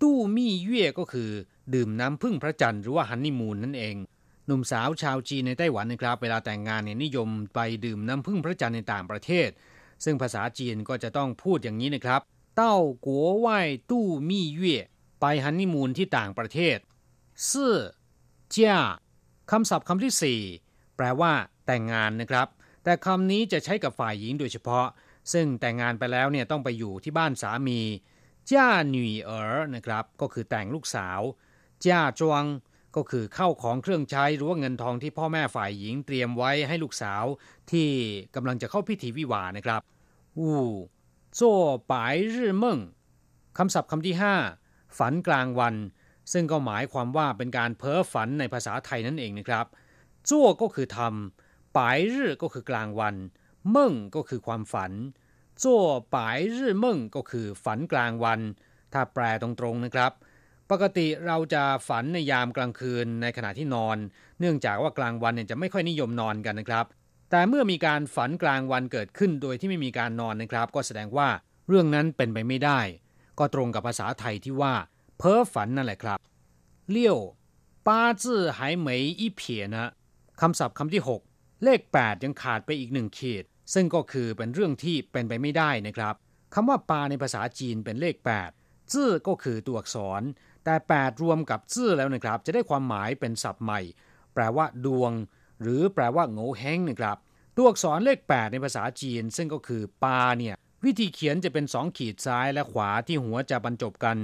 [0.02, 1.30] ตู้มี่เย่ก็คือ
[1.74, 3.96] ดื่มน้ำพึ่งพระจันทร์หรือว่าฮันนี่มูนนั่นเอง
[4.46, 9.48] หนุ่มสาวชาวจีนในไต้หวันนะครับ เวลาแต่งงานเนี่ยนิยมไปดื่มน้ำพึ่งพระจันทร์ในต่างประเทศ
[10.04, 12.20] ซึ่งภาษาจีนก็จะต้องพูดอย่างนี้นะครับ
[12.56, 13.48] เต้ากัวไหว
[13.90, 14.78] ตู้มี่เย่
[15.20, 16.78] ไปฮันนีมูนที่ต่างประเทศ
[17.50, 17.74] ซื่อ
[18.54, 18.78] จ้า
[19.50, 20.40] คำศัพท์คำที่สี่
[20.96, 21.32] แปลว่า
[21.66, 22.48] แต่งงานนะครับ
[22.84, 24.86] แต่คำนี้จะใช้กับฝ่ายหญิงโดยเฉพาะ
[25.32, 27.80] ซึ่งแต่งงานไปแล้วเนี่ยต้องไปอยู่ที่บ้านสามี
[28.52, 31.20] จ้าหนุ่ยเอ๋อนะครับ ก็คือแต่งลูกสาว
[31.86, 32.44] จ้าจวง
[32.96, 37.24] ก็คือเข้าของเครื่องใช้หรือว่าเงินทองที่พ่อแม่ฝ่ายหญิงเตรียมไว้ให้ลูกสาว
[37.70, 37.88] ที่
[38.34, 39.80] กำลังจะเข้าพิธีวิวานะครับ
[40.38, 40.62] อู่
[41.36, 41.52] โจ้
[41.92, 42.78] ปายรื่เม่ง
[43.58, 44.34] คำศัพท์คำที่ห้า
[44.98, 45.74] ฝันกลางวัน
[46.32, 49.66] ซึ่งก็หมายความว่าเป็นการเพ้อฝันในภาษาไทยนั่นเองนะครับ
[50.30, 53.14] จ้วก็คือทำปายรื่ก็คือกลางวัน
[53.70, 54.92] เม่งก็คือความฝัน
[55.62, 55.82] จ้ว
[56.14, 58.40] ปายรื่เม่งก็คือฝันกลางวัน
[58.92, 60.12] ถ้าแปลตรงๆนะครับ
[60.70, 63.96] ปกติเราจะฝันในยามกลางคืนในขณะที่นอน
[64.40, 66.86] เนื่องจากว่ากลางวันเนี่ยจะไม่ค่อยนิยมนอนกันนะครับ
[67.30, 71.28] แต่เมื่อมีการฝันกลางวันเกิดขึ้นโดยที่ไม่มีการนอนนะครับ ก็แสดงว่า
[71.68, 72.80] เรื่องนั้นเป็นไปไม่ได้
[73.38, 74.74] ก็ตรงกับภาษาไทยที่ว่า
[75.18, 76.18] เพ้อฝันนั่นแหละครับ
[76.90, 77.18] เลี้ยว
[77.86, 79.90] ป้าจื้อหายเหมยอีเพียนะ
[80.40, 86.14] คำศัพท์คำที่ 6 เลข 8 ยังขาดไปอีกหนึ่งขีด ซึ่งก็คือเป็นเรื่องที่เป็นไปไม่ได้นะครับ
[86.54, 88.14] คำว่าปาในภาษาจีนเป็นเลข
[88.54, 90.22] 8 จื้อก็คือตัวอักษร
[90.64, 93.80] แต่ 8 รวมกับซื่อแล้วนะครับ จะได้ความหมายเป็นศัพท์ใหม่
[94.34, 95.12] แปลว่า ดวง
[95.62, 97.16] หรือแปลว่าโง่แห้งนะครับ
[97.56, 104.16] ตัวอักษรเลข 8 ในภาษาจีน ซึ่งก็คือปาเนี่ยวิธีเขียนจะเป็นสองขีดซ้ายและขวาที่หัวจะบรรจบกัน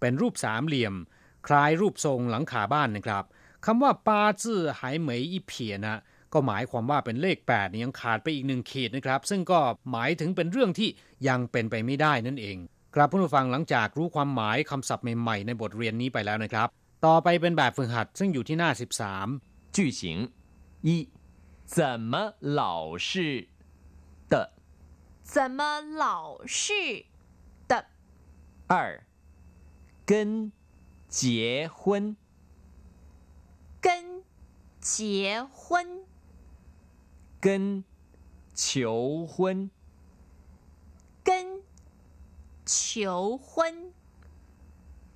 [0.00, 0.94] เป็นรูปสามเหลี่ยม
[1.46, 3.24] คล้ายรูปทรงหลังคาบ้านนะครับ
[3.64, 6.00] คำว่าปาจื้อหายเหมยอีเพียนะ
[6.32, 10.88] ก็หมายความว่าเป็นเลข8นี่ยังขาดไปอีกหนึ่งขีดนะครับ ซึ่งก็หมายถึงเป็นเรื่องที่
[11.28, 12.56] ยังเป็นไปไม่ได้นั่นเอง
[12.94, 16.68] ครับผู้ฟังหลังจากรู้ความหมายคำศัพท์ใหม่ๆในบทเรียนนี้ไปแล้วนะครับ
[17.06, 18.70] ต่อไปเป็นแบบฝึกหัดซึ่งอยู่ที่หน้า
[19.22, 20.02] 13句型
[20.82, 21.10] 一
[21.66, 23.48] 怎么老是
[24.28, 24.54] 的？
[25.22, 27.04] 怎么老是
[27.68, 27.86] 的？
[28.66, 29.04] 二
[30.06, 30.50] 跟
[31.06, 32.16] 结婚。
[33.80, 34.24] 跟
[34.80, 36.06] 结婚。
[37.40, 37.84] 跟
[38.54, 39.70] 求婚。
[41.22, 41.62] 跟
[42.64, 43.92] 求婚。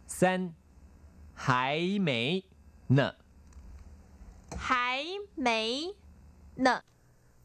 [0.07, 0.55] 三
[1.33, 2.44] 还没
[2.88, 3.14] 呢
[4.65, 4.68] 还
[5.46, 5.50] 没
[6.65, 6.70] 呢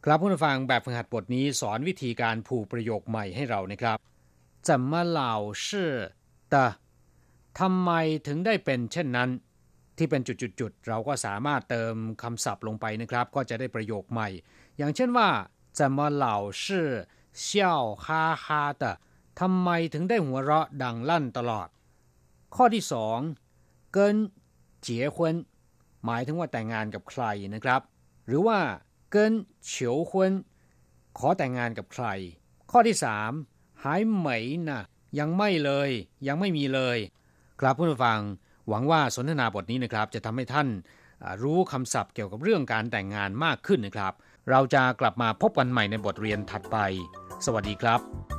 [0.05, 3.99] ครับผู้ฟังแบบฝึกหัดบทนี้สอนวิธีการผูกประโยคใหม่ให้เรานะครับ
[4.66, 5.20] 怎么老
[5.64, 5.66] 是
[6.53, 6.55] 的
[7.61, 7.90] ทำไม
[8.27, 9.31] ถึงได้เป็นเช่นนั้น
[9.97, 14.29] ที่เป็นจุดๆๆเราก็สามารถเติมคำศัพท์ลงไปนะครับ ก็จะได้ประโยคใหม่
[14.79, 15.29] อย่างเช่นว่า
[15.79, 16.27] 怎么老
[16.62, 16.64] 是
[17.44, 17.47] 笑
[18.05, 18.07] 哈
[18.44, 18.47] 哈
[18.83, 18.85] 的
[19.40, 21.68] ทำไมถึงได้หัวเราะดังลั่นตลอด
[22.55, 23.18] ข้อที่สอง
[23.92, 24.16] เกิน
[24.83, 25.35] เจียควน
[26.06, 27.82] หมายถึงว่าแต่งงานกับใครนะครับ
[28.28, 28.60] หรือว่า
[29.12, 29.34] เกิน
[29.66, 30.32] เฉียวควน
[31.18, 32.06] ขอแต่งงานกับใคร
[32.72, 33.32] ข้อที่สาม
[33.84, 34.82] หายเหมยนะ
[35.20, 35.90] ยังไม่เลย
[36.28, 36.98] ยังไม่มีเลย
[37.62, 38.20] ครับผู้ฟัง
[38.68, 40.68] หวังว่าสนทนาบทนี้นะครับ จะทำให้ท่าน
[41.44, 44.14] รู้คำศัพท์เกี่ยวกับเรื่องการแต่งงานมากขึ้นนะครับ
[44.50, 46.78] เราจะกลับมาพบกันใหม่ในบทเรียนถัดไป
[47.46, 48.38] สวัสดีครับ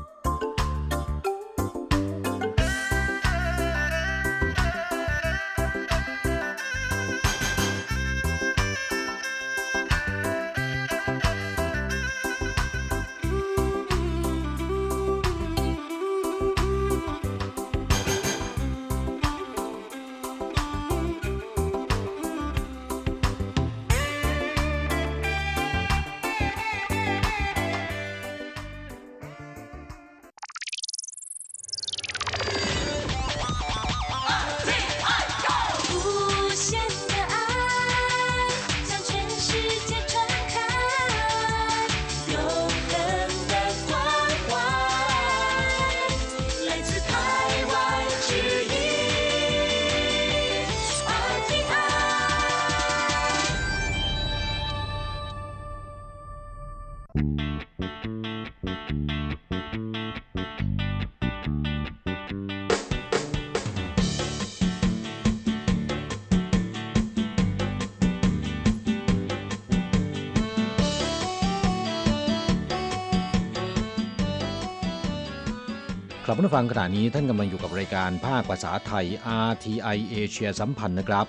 [76.39, 79.05] ลับมาฟังขณะนี้ท่านกำลังอยู่กับรายการภาคภาษาไทย
[79.49, 81.25] RTI เอเชียสัมพันธ์นะครับ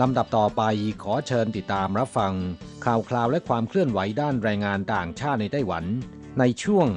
[0.00, 0.62] ลำดับต่อไป
[1.02, 2.32] ขอเชิญติดตามรับฟัง
[2.84, 5.84] ข่าวคราวและความเคลื่อนไหวด้านแรงงานต่างชาติในไต้หวัน
[6.38, 6.88] ในช่วง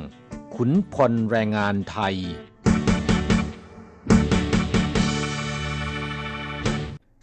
[0.55, 2.15] ขุนพลแรงงานไทย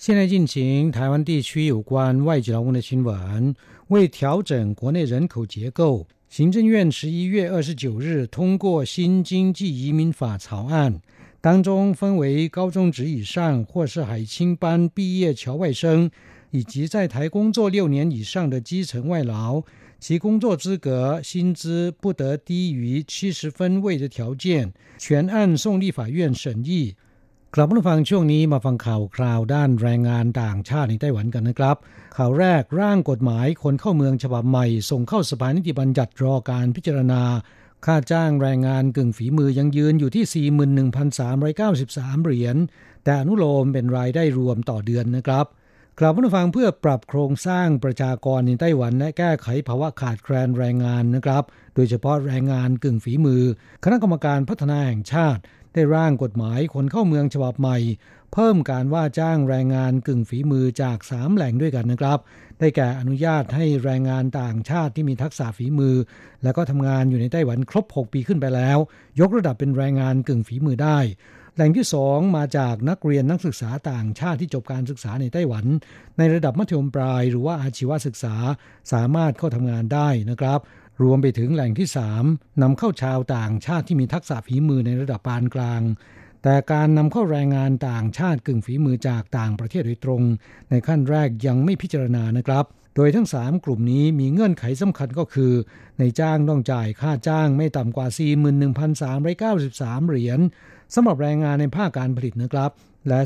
[0.04, 0.54] 现在进行
[0.96, 1.92] 台湾地区有关
[2.28, 3.10] 外籍劳工的新闻。
[3.88, 11.01] 为调整国内人口结构， 行政院十一月二十九日通过新经济移民法草案，
[11.41, 16.09] 当中分为高中职以上或是海青班毕业侨外生，
[16.51, 19.61] 以及在台工作六年以上的基层外劳，
[19.99, 26.95] 其工作资格、薪资不得低于七十分位的条件，全案送立法院审议。
[27.55, 31.77] กลับมาฟังช่วงนี้มาฟังข่าวคราวด้านแรงงานต่างชาติในไต้หวันกันนะครับ
[32.17, 37.23] ข่าวแรกร่างกฎหมายคนเข้าเมืองฉบับใหม่ ส่งเข้าสภานิติบัญญัติรอการพิจารณา
[37.85, 40.49] ค่าจ้างแรงงานกึ่งฝีมือยังยืนอยู่ที่
[41.01, 42.55] 41,393 เหรียญ
[43.03, 45.45] แต่อนุโลมเป็นรายได้รวมต่อเดือนนะครับ
[45.99, 51.43] กลับมาฟังเพื่อปรับโครงสร้างประชากรในไต้หวัน และแก้ไขภาวะขาดแคลนแรงงานนะครับ
[51.75, 53.43] โดยเฉพาะแรงงานกึ่งฝีมือ
[53.83, 55.41] คณะกรรมการพัฒนาแห่งชาติ
[55.73, 57.77] ได้ร่างกฎหมายคนเข้าเมืองฉบับใหม่
[58.33, 62.19] เพิ่มการว่าจ้างแรงงานกึ่งฝีมือจาก 3 แหล่งด้วยกันนะครับ
[62.59, 65.95] ได้แก่อนุญาตให้แรงงานต่างชาติที่มีทักษะฝีมือ
[66.43, 68.77] และก็ทำงานอยู่ในไต้หวันครบ 6 ปีขึ้นไปแล้ว
[69.19, 70.99] ยกระดับเป็นแรงงานกึ่งฝีมือได้
[71.55, 75.65] แหล่งที่ 2 มาจากนักเรียนนักศึกษาต่างชาติที่จบการศึกษาในไต้หวัน
[76.17, 78.35] ในระดับมัธยมปลาย หรือว่าอาชีวศึกษา
[78.93, 80.59] สามารถเข้าทำงานได้นะครับ
[81.03, 81.87] รวมไปถึงแหล่งที่
[82.23, 85.81] 3นำเข้าชาวต่างชาติที่มีทักษะฝีมือในระดับปานกลาง
[86.43, 90.21] แต่การนำเข้าแรงงานต่างชาติกึ่งฝีมือจากต่างประเทศโดยตรง
[90.69, 95.53] ในขั้นแรกยังไม่พิจารณานะครับ โดยทั้ง 3 กลุ่มนี้มีเงื่อนไขสำคัญก็คือ
[95.99, 98.07] ในจ้างต้องจ่ายค่าจ้างไม่ต่ำกว่า
[99.99, 100.39] 41,393 เหรียญ
[100.93, 102.71] สำหรับแรงงานในภาคการผลิตนะครับ
[103.07, 103.19] และ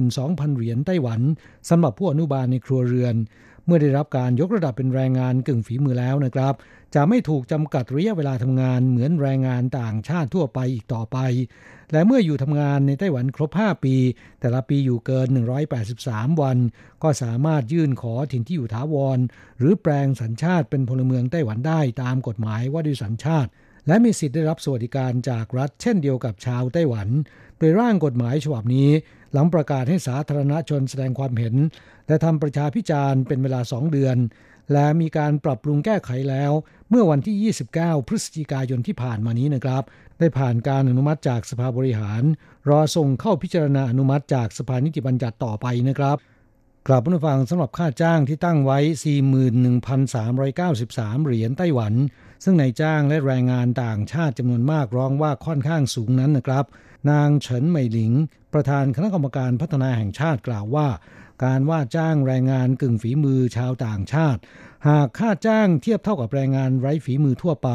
[0.00, 1.20] 32,000 เหรียญไต้หวัน
[1.68, 3.14] สำหรับผู้อนุบาลในครัวเรือน
[3.66, 6.54] เมื่อได้รับการยกระดับเป็นแรงงานกึ่งฝีมือแล้วนะครับ
[6.94, 11.18] จะไม่ถูกจำกัดระยะเวลาทำงานเหมือนแรงงานต่างชาติทั่วไปอีกต่อไป
[11.92, 13.96] และเมื่ออยู่ทำงานในไต้หวันครบ 5 ปี
[14.40, 15.26] แต่ละปีอยู่เกิน
[15.84, 16.58] 183 วัน
[17.02, 19.18] ก็สามารถยื่นขอถิ่นที่อยู่ถาวร
[19.58, 23.50] หรือแปลงสัญชาติเป็นพลเมืองไต้หวันได้ตามกฎหมายว่าด้วยสัญชาติ
[23.86, 27.08] และมีสิทธิ์ได้รับสวัสดิการจากรัฐเช่นเดียวกับชาวไต้หวัน
[27.58, 28.90] โดยร่างกฎหมายฉบับนี้
[29.34, 31.54] หลังประกาศให้สาธารณชนแสดงความเห็น
[32.06, 34.16] และทำประชาพิจารณ์เป็นเวลาสองเดือน
[34.72, 36.52] และมีการปรับปรุงแก้ไขแล้ว
[36.90, 37.36] เมื่อวันที่
[37.76, 39.82] 29 พฤศจิกายนที่ผ่านมานี้นะครับ
[40.18, 42.22] ได้ผ่านการอนุมัติจากสภาบริหาร
[42.68, 46.16] รอส่งเข้าพิจารณาอนุมัติจากสภานิติบัญญัติต่อไปนะครับ
[46.88, 48.78] กลับมาฟังสำหรับค่าจ้างที่ตั้งไว้
[50.02, 51.94] 41,393 เหรียญไต้หวัน
[52.44, 56.64] ซึ่งนายจ้างและแรงงานต่างชาติจำนวนมากร้องว่าค่อนข้างสูงนั้นนะครับ
[57.10, 58.12] นางเฉินเหมหลิง
[58.52, 60.88] ประธานคณะกรรมการพัฒนาแห่งชาติกล่าวว่า
[61.44, 64.40] การว่าจ้างแรงงานกึ่งฝีมือชาวต่างชาติ
[64.88, 67.68] หากค่าจ้างเทียบเท่ากับแรงงานไร้ฝีมือทั่วไป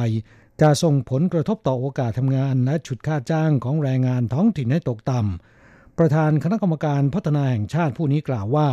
[0.61, 8.69] จะส่งผลกระทบต่อโอกาสทำงานและฉุดค่าจ้างของแรงงานท้องถิ่นให้ตกต่ำประธานคณะกรรมการพัฒนาแห่งชาติผู้นี้กล่าวว่า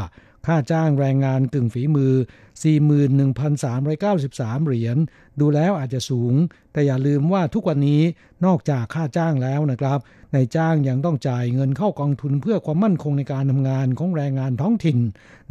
[0.46, 2.14] ค่าจ้างแรงงานกึ่งฝีมือ
[2.62, 4.96] 41,393 เหรียญ
[5.40, 6.34] ดูแล้วอาจจะสูง
[6.72, 8.02] แต่อย่าลืมว่าทุกวันนี้
[8.44, 9.98] นอกจากค่าจ้างแล้วนะครับ
[10.34, 14.98] นายจ้างยังต้องจ่ายเงินเข้ากองทุนเพื่อความมั่นคงในการทำงานของแรงงานท้องถิ่น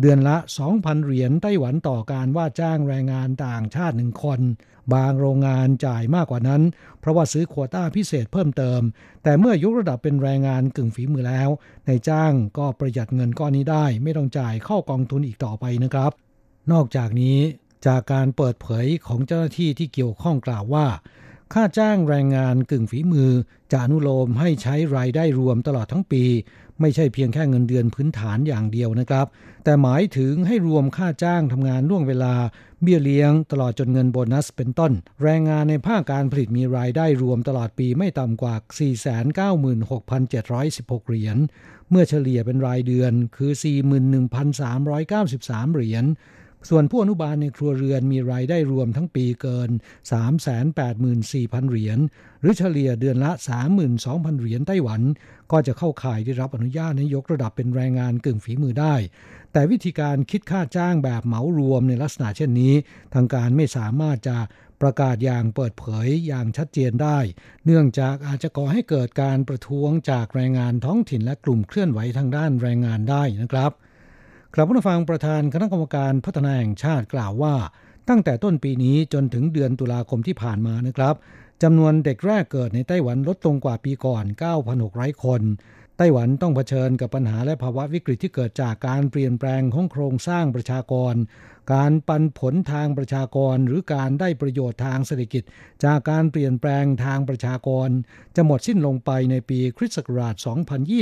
[0.02, 0.38] เดือนละ
[0.72, 4.40] 2,000 เหรียญไต้หวันต่อการว่าจ้างแรงงานต่างชาติหนึ่งคน
[4.94, 6.62] บางโรงงานจ่ายมากกว่านั้น
[7.00, 8.82] เพราะว่าซื้อควต้าพิเศษเพิ่มเติม
[9.24, 11.50] แต่เมื่อยกระดับเป็นแรงงานกึ่งฝีมือแล้ว
[11.88, 16.14] นายจ้างก็ประหยัดเงินก้อนนี้ได้ ไม่ต้องจ่ายเข้ากองทุนอีกต่อไปนะครับ
[16.72, 17.38] นอกจากนี้
[17.88, 20.88] จากการเปิดเผยของเจ้าหน้าที่ที่เกี่ยวข้องกล่าวว่า
[21.54, 23.32] ค่าจ้างแรงงานกึ่งฝีมือ
[23.72, 26.24] จะอนุโลมให้ใช้รายได้รวมตลอดทั้งปี
[26.82, 29.26] ไม่ใช่เพียงแค่เงินเดือนพื้นฐานอย่างเดียวนะครับ
[29.64, 32.34] แต่หมายถึงให้รวมค่าจ้างทำงานล่วงเวลา
[32.82, 34.92] เบี้ยเลี้ยงตลอดจนเงินโบนัสเป็นต้น
[35.24, 38.56] แรงงานในภาคการผลิตมีรายได้รวมตลอดปีไม่ต่ำกว่า
[39.76, 41.38] 496,716 เหรียญ
[41.90, 43.52] เมื่อเฉลี่ยเป็นรายเดือนคือ
[44.84, 46.06] 41,393 เหรียญ
[46.70, 49.70] ส่วนผู้อนุบาลในครัวเรือนมีรายได้รวมทั้งปีเกิน
[50.90, 52.00] 384,000 เหรียญ
[52.42, 53.32] หรือเฉลี่ยเดือนละ
[53.86, 55.02] 32,000 เหรียญไต้หวัน
[55.52, 58.96] ก็จะเข้าข่ายได้รับอนุญาตให้ยกระดับเป็นแรงงานกึ่งฝีมือได้
[59.52, 62.74] แต่วิธีการคิดค่าจ้างแบบเหมารวมในลักษณะเช่นนี้
[63.14, 64.38] ทางการไม่สามารถจะ
[64.82, 67.20] ประกาศอย่างเปิดเผยอย่างชัดเจนได้
[67.66, 73.72] เนื่องจากอาจจะก่อให้เกิดการประท้วงจากแรงงานท้องถิ่นและกลุ่มเคลื่อนไหวทางด้านแรงงานได้นะครับ
[74.58, 77.56] ครับมาฟังประธานคณะกรรมการพัฒนาแห่งชาติกล่าวว่า
[78.10, 81.16] ตั้งแต่ต้นปีนี้จนถึงเดือนตุลาคมที่ผ่านมานะครับ
[81.64, 84.24] จำนวนเด็กแรกเกิดในไต้หวันลดลงกว่าปีก่อน
[84.74, 85.42] 9,600 คน
[85.98, 91.16] ไต้หวันต้องเผชิญกับปัญหาและภาวะวิกฤตที่เกิดจากการเปลี่ยนแปลงของโครงสร้างประชากร
[91.74, 95.44] การปันผลทางประชากรหรือการได้ประโยชน์ทางเศรษฐกิจ
[95.86, 97.90] จากการเปลี่ยนแปลงทางประชากร
[98.36, 100.36] จะหมดสิ้นลงไปในปีคริสต์ศักราช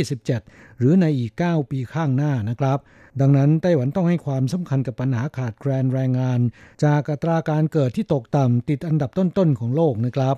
[0.08, 2.80] 2027 หรือในอีก 9 ปีข้างหน้านะครับ
[3.22, 6.39] ดังนั้นไต้หวันต้องให้ความสำคัญกับปัญหาขาดแคลนแรงงาน
[6.84, 10.36] จากอัตราการเกิดที่ตกต่ำติดอันดับต้นๆของโลกนะครับ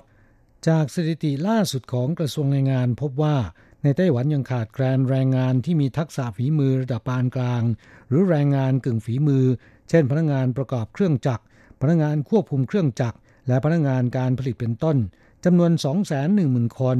[0.68, 3.36] จากสถิติล่าสุดของกระทรวงแรงงานพบว่า
[3.86, 7.62] ในไต้หวันยังขาดแคลนแรงงานที่มีทักษะฝีมือระดับปานกลาง
[8.08, 9.44] หรือแรงงานกึ่งฝีมือ
[9.88, 11.44] เช่น พนักงานประกอบเครื่องจักร
[11.80, 13.18] พนักงานควบคุมเครื่องจักร
[13.48, 14.96] และพนักงานการผลิตเป็นต้น
[15.44, 15.70] จำนวน
[16.24, 16.98] 210,000 คน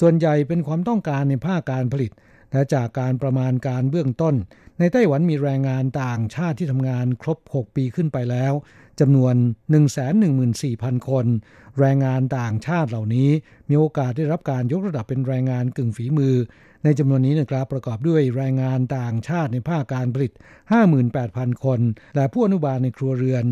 [0.00, 2.10] ส่วนใหญ่เป็นความต้องการในภาคการผลิต
[2.52, 4.34] และจากการประมาณการเบื้องต้น
[4.78, 8.52] ในไต้หวันมีแรงงานต่างชาติที่ทำงานครบ 6 ปีขึ้นไปแล้ว
[9.00, 9.34] จำนวน
[10.42, 11.26] 114,000 คน
[11.78, 13.28] แรงงานต่างชาติเหล่านี้
[13.68, 16.34] มีโอกาสได้รับการยกระดับเป็นแรงงานกึ่งฝีมือ
[16.84, 20.32] ในจำนวนนี้นะครับประกอบด้วยแรงงานต่างชาติในภาคการผลิต
[20.98, 21.80] 58,000 คน
[22.16, 23.44] และผู้อนุบาลในครัวเรือน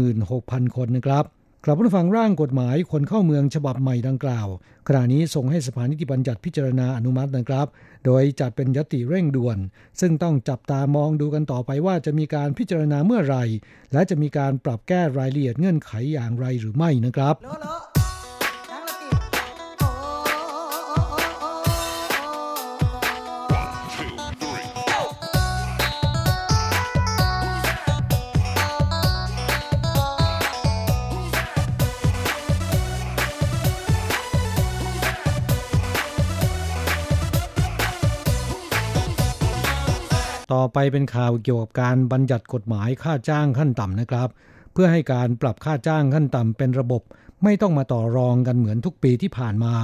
[0.00, 1.24] 56,000 คนนะครับ
[1.64, 4.48] กลับมาฟังร่างกฎหมายคนเข้าเมืองฉบับใหม่ดังกล่าว
[4.88, 7.66] ขณะนี้ส่งให้สภานิติบัญญัติพิจารณาอนุมัตินะครับ
[8.04, 9.58] โดยจัดเป็นยติเร่งด่วน
[10.00, 13.36] ซึ่งต้องจับตามองดูกันต่อไปว่าจะมีการพิจารณาเมื่อไร
[13.92, 17.34] และจะมีการปรับแก้รายละเอียดเงื่อนไขอย่างไรหรือไม่นะครับ
[40.52, 44.28] ต่อไปเป็นข่าวเกี่ยวกับการบัญญัติกฎหมายค่าจ้างขั้นต่ำนะครับ
[44.72, 47.02] เพื่อให้การปรับค่าจ้างขั้นต่ำเป็นระบบ
[47.44, 49.74] ไม่ต้องมาต่อรองกันเหมือนทุกปีที่ผ่านมา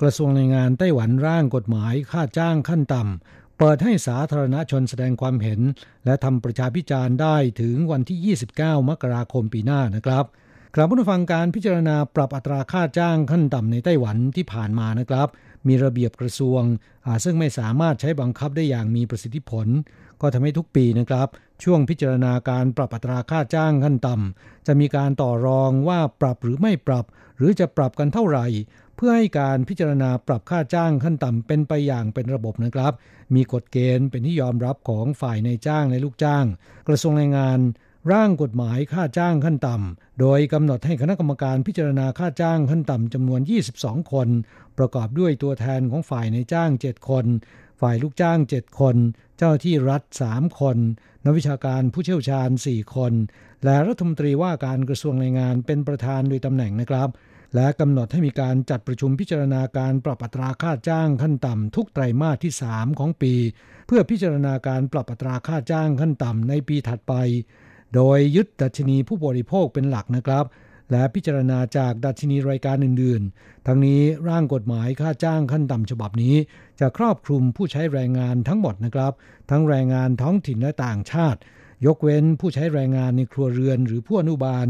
[0.00, 5.60] กระทรวงแรงงานไต้หวันร่างกฎหมายค่าจ้างขั้นต่ำเปิดให้สาธารณชนแสดงความเห็น
[6.04, 10.24] และทำประชาพิจารณ์ได้ถึงวันที่ 29 มกราคมปีหน้านะครับ
[10.74, 15.28] กลับมาฟังการพิจารณาปรับอัตราค่าจ้างขั้นต่ำในไต้หวันที่ผ่านมานะครับ
[15.68, 16.62] มีระเบียบกระทรวง
[17.24, 19.66] ซึ่งไม่สามารถใช้บังคับได้อย่างมีประสิทธิผล
[20.24, 21.28] ก็ทำให้ทุกปีนะครับ
[21.62, 27.04] ช่วงพิจารณาการปรับอัตราค่าจ้างขั้นต่ำจะมีการต่อรองว่าปรับหรือไม่ปรับ
[27.36, 28.46] หรือจะปรับกันเท่าไหร่
[28.96, 32.92] เพื่อให้การพิจารณาปรับค่าจ้างขั้นต่ำเป็นไปอย่างเป็นระบบนะครับ
[33.34, 36.44] มีกฎเกณฑ์เป็นที่ยอมรับของฝ่ายในจ้างและลูกจ้าง
[36.88, 37.58] กระทรวงแรงงาน
[38.12, 43.40] ร่างกฎหมายค่าจ้างขั้นต่ำ โดยกำหนดให้คณะกรรมการพิจารณาค่าจ้างขั้นต่ำจำนวน
[43.76, 44.28] 22 คน
[44.78, 47.26] ประกอบด้วยตัวแทนของฝ่ายในจ้าง 7 คน
[47.80, 48.96] ฝ่ายลูกจ้าง 7 คน
[49.36, 50.76] เจ้าที่รัฐ 3 คน
[51.24, 53.12] นักวิชาการผู้เชี่ยวชาญ 4 คน
[53.64, 57.08] และรัฐมนตรีว่าการกระทรวงแรงงานเป็นประธานโดยตำแหน่งนะครับ
[57.54, 63.34] และกำหนดให้มีการจัดประชุมพิจารณาการปรับอัตราค่าจ้างขั้นต่ำทุกไตรมาสที่ 3 ของปี
[63.86, 67.14] เพื่อพิจารณาการปรับอัตราค่าจ้างขั้นต่ำในปีถัดไป
[67.94, 70.44] โดยยึดดัชนีผู้บริโภคเป็นหลักนะครับ
[70.90, 76.34] และพิจารณาจากดัชนีรายการอื่นๆ ทั้งนี้ร่างกฎหมายค่าจ้างขั้นต่ำฉบับนี้
[76.80, 79.12] จะครอบคลุมผู้ใช้แรงงานทั้งหมดนะครับ
[79.50, 81.40] ทั้งแรงงานท้องถิ่นและต่างชาติ
[81.86, 84.66] ยกเว้นผู้ใช้แรงงานในครัวเรือนหรือผู้อนุบาล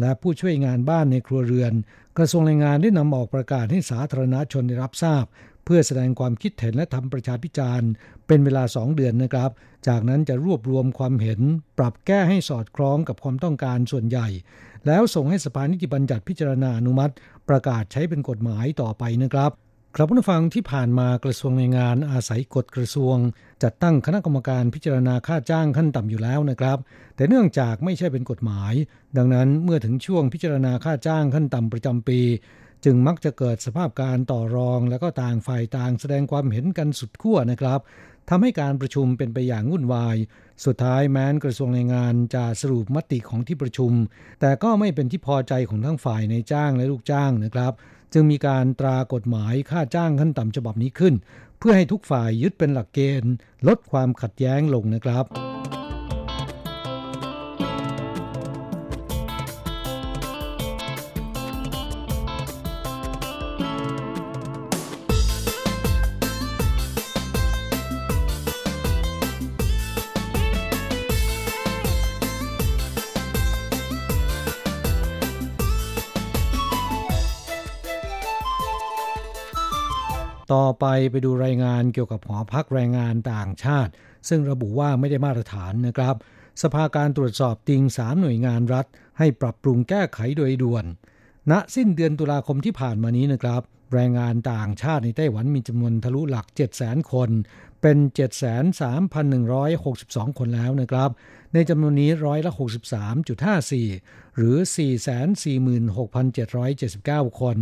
[0.00, 1.72] และผู้ช่วยงานบ้านในครัวเรือน
[2.18, 5.24] กระทรวงแรงงานได้นำออกประกาศให้สาธารณชนได้รับทราบ
[5.64, 7.90] เพื่อแสดงความคิดเห็นและทำประชาพิจารณ์
[8.28, 9.50] เป็นเวลา 2 เดือนนะครับ
[9.88, 11.40] จากนั้นจะรวบรวมความเห็น
[11.78, 14.28] ปรับแก้ให้สอดคล้องกับความต้องการส่วนใหญ่
[14.86, 17.12] แล้วส่งให้สภานิติบัญญัติพิจารณาอนุมัติ
[17.48, 19.52] ประกาศใช้เป็นกฎหมายต่อไปนะครับ
[19.96, 23.16] ครับผู้ฟังที่ผ่านมากระทรวงแรงงานอาศัยกฎกระทรวง
[23.62, 26.78] จัดตั้งคณะกรรมการพิจารณาค่าจ้างขั้นต่ำอยู่แล้วนะครับ
[27.16, 28.72] แต่เนื่องจากไม่ใช่เป็นกฎหมาย
[29.16, 32.20] ดังนั้นเมื่อถึงช่วงพิจารณาค่าจ้างขั้นต่ำประจำปี
[32.84, 37.80] จึงมักจะเกิดสภาพการต่อรอง และก็ต่างฝ่ายต่างแสดงความเห็นกันสุดขั้วนะครับ
[38.28, 40.16] ทำให้การประชุมเป็นไปอย่างวุ่นวาย
[40.64, 43.92] สุดท้ายแม้นกระทรวงแรงงานจะสรุปมติของที่ประชุม
[44.40, 47.72] แต่ก็ไม่เป็นที่พอใจของทั้งฝ่ายในจ้างและลูกจ้างนะครับ
[48.12, 51.14] จึงมีการตรากฎหมายค่าจ้างขั้นต่ำฉบับนี้ขึ้น
[51.58, 53.32] เพื่อให้ทุกฝ่ายยึดเป็นหลักเกณฑ์
[53.68, 55.24] ลดความขัดแย้งลงนะครับ
[80.52, 83.92] ต่อไปไปดูรายงานเกี่ยวกับหอพักแรงงานต่างชาติ
[84.28, 86.14] ซึ่งระบุว่าไม่ได้มาตรฐานนะครับ
[86.62, 88.86] สภาการตรวจสอบติงสามหน่วยงานรัฐ
[89.18, 90.84] ให้ปรับปรุงแก้ไขโดยด่วน
[91.50, 93.62] ณสิ้นเดือนตุลาคมที่ผ่านมานี้นะครับ
[93.94, 96.46] แรงงานต่างชาติในไต้หวันมีจำนวนทะลุหลัก
[96.78, 97.30] 700,000คน
[97.82, 97.98] เป็น
[99.18, 101.10] 73,162 คนแล้วนะครับ
[101.54, 102.52] ในจำนวนนี้ร้อยละ
[103.44, 104.56] 63.54 หรือ
[107.36, 107.56] 446,779 คน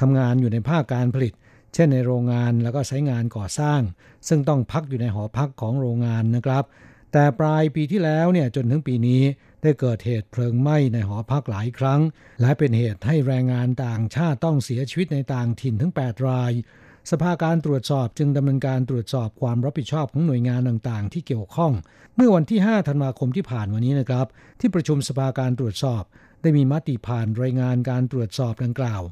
[0.00, 1.34] ทำงานอยู่ในภาคการผลิต
[1.74, 3.80] เช่นในโรงงานแล้วก็ใช้งานก่อสร้าง
[4.28, 6.64] ซึ่งต้องพักอยู่ในหอพักของโรงงานนะครับ
[7.12, 9.22] แต่ปลายปีที่แล้วเนี่ยจนถึงปีนี้
[9.62, 12.00] ได้เกิดเหตุเพลิงไหม้ในหอพักหลายครั้ง
[12.40, 16.52] และเป็นเหตุให้แรงงานต่างชาติต้องเสียชีวิตในต่างถิ่นถึง 8 ราย
[17.10, 21.72] สภาการตรวจสอบจึงดำเนินการตรวจสอบความรับผิดชอบของหน่วยงานต่างๆ ที่เกี่ยวข้อง
[22.16, 24.26] เมื่อวันที่ 5 ธันวาคมที่ผ่านวันนี้นะครับ
[24.60, 26.02] ที่ประชุมสภาการตรวจสอบ
[26.42, 29.02] ได้มีมติผ่านรายงานการตรวจสอบดังกล่าว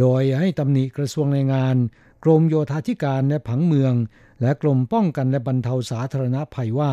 [0.00, 1.76] โดยให้ตำหนิกระทรวงแรงงาน
[2.24, 3.94] กรมโยธาธิการและผังเมือง
[4.40, 6.90] และกรมป้องกันและบรรเทาสาธารณภัยว่า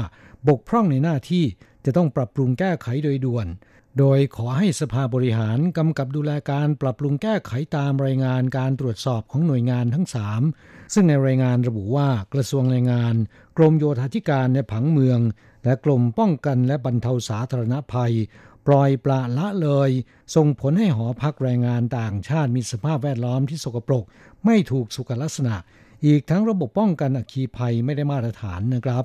[0.48, 1.46] บกพร่องในหน้าที่
[1.86, 3.48] จะต้องปรับปรุงแก้ไขโดยด่วน
[4.00, 10.08] โดยขอให้สภาบริหารกำกับดูแลการปรับปรุงแก้ไขตามรายงานการตรวจสอบของหน่วยงานทั้ง
[10.50, 13.16] 3 ซึ่งในรายงานระบุว่ากระทรวงแรงงาน
[13.58, 15.20] กรมโยธาธิการในผังเมือง
[15.66, 18.14] และกรมป้องกันและบรรเทาสาธารณภัย
[18.68, 19.90] ปล่อยปละละเลย
[20.36, 24.04] ส่งผลให้หอพักแรงงานต่างชาติมีสภาพแวดล้อมที่สกปรก
[24.46, 25.56] ไม่ถูกสุขลักษณะ
[26.06, 29.04] อีกทั้งระบบป้องกันอัคคีภัยไม่ได้มาตรฐานนะครับ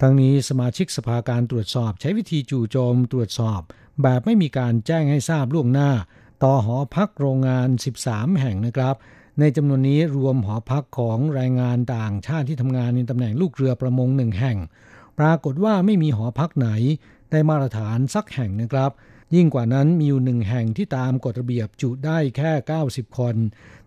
[0.00, 3.60] ทั้งนี้สมาชิกสภาการตรวจสอบใช้วิธีจู่โจมตรวจสอบ
[4.02, 5.90] แบบไม่มีการแจ้งให้ทราบล่วงหน้า
[6.42, 7.68] ต่อหอพักโรงงาน
[8.04, 8.96] 13 แห่งนะครับ
[9.40, 14.58] ในจำนวนนี้รวมหอพักของแรงงานต่างชาติที่ทำงานในตำแหน่งลูกเรือประมงหนึ่งแห่ง
[15.18, 16.68] ปรากฏว่าไม่มีหอพักไหน
[17.30, 18.90] ได้มาตรฐานสักแห่งนะครับ
[19.34, 22.52] ยิ่งกว่านั้นมีอยู่หนึ่งแห่งที่ตามกฎระเบียบจุได้แค่
[22.86, 23.36] 90 คน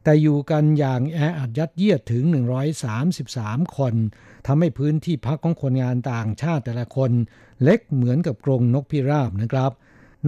[0.04, 2.24] แต่อยู่กันอย่างแออัดยัดเยียดถึง
[3.02, 3.96] 133 คน
[4.48, 7.12] ทำให้พื้นที่พักของคนงานต่างชาติแต่ละคน
[7.64, 9.72] เล็กเหมือนกับกรงนกพิราบนะครับ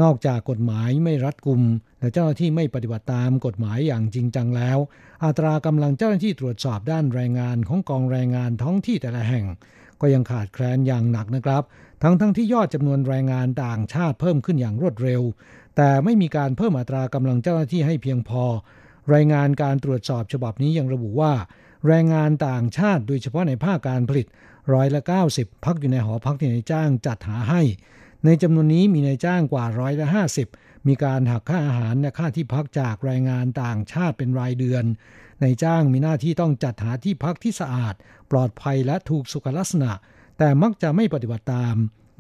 [0.01, 1.61] นอกจากกฎหมายไม่รัดกุม
[1.99, 4.77] และเจ้าหน้าที่ไม่ปฏิบัติตามกฎหมายอย่างจริงจังแล้ว
[5.25, 9.45] อัตรากำลังเจ้าหน้าที่ตรวจสอบด้านแรงงานของกองแรงงานท้องที่แต่ละแห่ง
[10.01, 11.63] ก็ยังขาดแคลนอย่างหนักนะครับ
[12.05, 15.21] ทั้งทั้งที่ยอดจำนวนแรงงานต่างชาติเพิ่มขึ้นอย่างรวดเร็ว
[15.75, 18.43] แต่ไม่มีการเพิ่มอัตรากำลังเจ้าหน้าที่ให้เพียงพอ
[19.13, 21.33] รายงานการตรวจสอบฉบับนี้ยังระบุว่า
[21.87, 24.27] แรงงานต่างชาติ โดยเฉพาะในภาคการผลิต
[24.73, 25.01] ร้อยละ
[25.33, 27.61] 90 พักอยู่ในหอพักที่นายจ้างจัดหาให้
[28.25, 30.07] ในจำนวนนี้มีนายจ้างกว่าร้อยละ
[30.47, 34.85] 50 มีการหักค่าอาหารและค่าที่พักจากแรงงานต่างชาติเป็นรายเดือน
[35.43, 37.93] นายจ้างมีหน้าที่ต้องจัดหาที่พักที่สะอาด
[38.31, 39.91] ปลอดภัยและถูกสุขลักษณะ
[40.37, 41.75] แต่มักจะไม่ปฏิบัติตาม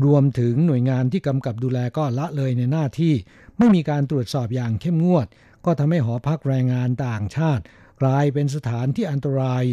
[0.05, 3.13] รวมถึงหน่วยงานที่กำกับดูแลก็ละเลยในหน้าที่
[3.57, 5.27] ไม่มีการตรวจสอบอย่างเข้มงวด
[5.65, 7.63] ก็ทำให้หอพักแรงงานต่างชาติ
[8.01, 9.63] กลายเป็นสถานที่อันตราย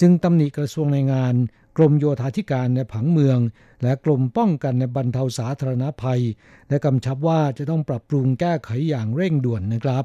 [0.00, 1.34] จึงตำหนิกระทรวงแรงงาน
[1.76, 3.38] กรมโยธาธิการในผังเมือง
[3.82, 6.22] และกรมป้องกันในบรรเทาสาธารณภัย
[6.68, 10.04] และกำชับว่าจะต้องปรับปรุงแก้ไขอย่างเร่งด่วนนะครับ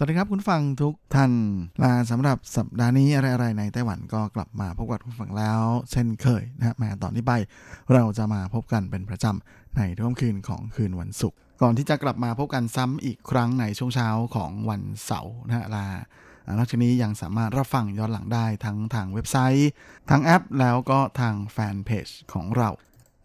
[0.00, 1.32] สวัสดีครับคุณฟังทุกท่าน
[1.82, 7.32] ลาสำหรับสัปดาห์นี้อะไรๆในไต้หวันก็กลับมาพบกับคุณฟังแล้ว เช่นเคยนะฮะมาตอนนี้ไป
[7.94, 15.86] เราจะมาพบกันเป็นประจำในทุ่มคืนของคืนวันศุกร์ก่อนที่จะกลับมาพบกันซ้ำอีกครั้งในช่วงเช้าของวันเสาร์นะฮะลา
[16.58, 19.70] นอกจากนี้ยังสามารถรับฟังย้อนหลังได้ทั้งทางเว็บไซต์
[20.10, 22.70] ทางแอปแล้วก็ทางแฟนเพจของเรา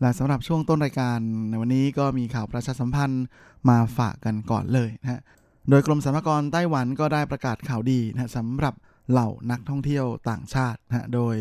[0.01, 1.19] และสำหรับช่วงต้นรายการ
[1.49, 3.25] ในวันนี้ก็มีข่าวประชาสัมพันธ์
[3.69, 5.21] มาฝากกันก่อนเลยนะฮะ
[5.69, 8.73] โดยกรมสรรพากรไต้หวันก็ได้ประกาศข่าวดีนะสำหรับ
[9.11, 11.37] เหล่านักท่องเที่ยวต่างชาตินะโดย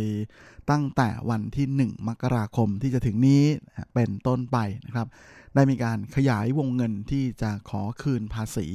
[0.70, 3.43] ตั้งแต่วันที่ 1 มกราคมที่จะถึงนี้
[3.95, 5.07] เป็นต้นไปนะครับ
[5.55, 8.66] ได้มีการขยายวงเงินที่จะขอคืนภาษี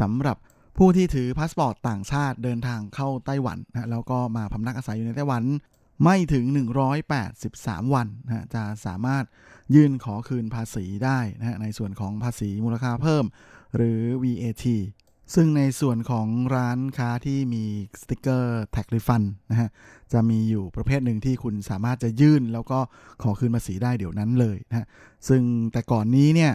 [0.00, 0.36] สำหรับ
[0.78, 5.42] ผู้ที่ถือพาสปอร์ตต่างชาติเดินทางเข้าไต้หวันนะแล้วก็มาพำนักอาศัยอยู่ในไต้หวัน
[6.04, 6.44] ไม่ถึง
[7.20, 9.24] 183 วันนะจะสามารถ
[9.74, 13.24] ยื่นขอคืนภาษีได้นะในส่วนของภาษีมูลค่าเพิ่ม
[13.76, 14.64] หรือ VAT
[15.34, 17.64] ซึ่งในส่วนของร้านค้าที่มี
[18.00, 19.68] สติกเกอร์ tax refund นะฮะ
[20.12, 22.78] จะมีอยู่ประเภทหนึ่งที่คุณสามารถจะยื่น แล้วก็
[23.22, 24.86] ขอคืนภาษีได้เดี๋ยวนั้นเลยนะฮะ
[25.28, 25.42] ซึ่ง
[25.72, 26.52] แต่ก่อนนี้เนี่ย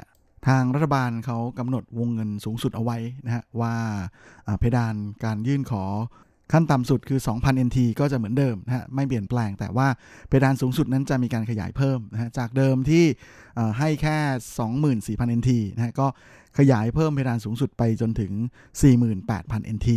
[0.47, 3.73] ทางรัฐบาลเขากำหนดวงเงินสูงสุดเอาไว้นะฮะว่า
[4.59, 5.83] เพดานการยื่นขอ
[6.51, 9.87] ขั้นต่ำสุดคือ 2,000 NT ก็จะเหมือนเดิมนะฮะไม่เปลี่ยนแปลง แต่ว่า
[10.27, 13.05] เพดานสูงสุดนั้นจะมีการขยายเพิ่มนะฮะจากเดิมที่
[13.79, 14.17] ให้แค่
[15.15, 16.07] 24,000 NT นะฮะก็
[16.57, 18.31] ขยายเพิ่มเพดานสูงสุดไปจนถึง
[19.03, 19.89] 48,000 NT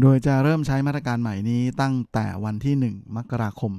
[0.00, 3.72] โดยจะเริ่มใช้มาตรการใหม่นี้ตั้งแต่วันที่ 1 มกราคม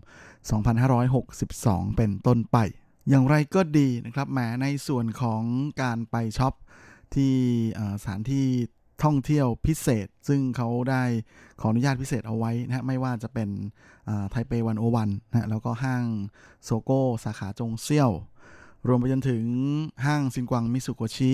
[1.16, 2.58] 2562 เป็นต้นไป
[3.10, 5.42] อย่างไรก็ดีนะครับแหมในส่วนของ
[5.82, 6.54] การไปช็อป
[7.16, 7.34] ที่
[8.02, 8.48] สถานที่
[9.04, 11.04] ท่องเที่ยวพิเศษ ซึ่งเขาได้
[11.60, 13.50] ขออนุญาตพิเศษเอาไว้นะไม่ว่าจะเป็น
[14.30, 16.06] ไทเปวันโอวันนะแล้วก็ห้าง
[16.64, 18.12] โซโก้สาขาจงเซี่ยว
[18.88, 19.46] รวมไปจนถึง
[20.06, 21.34] ห้างซินกวังมิสุโกชิ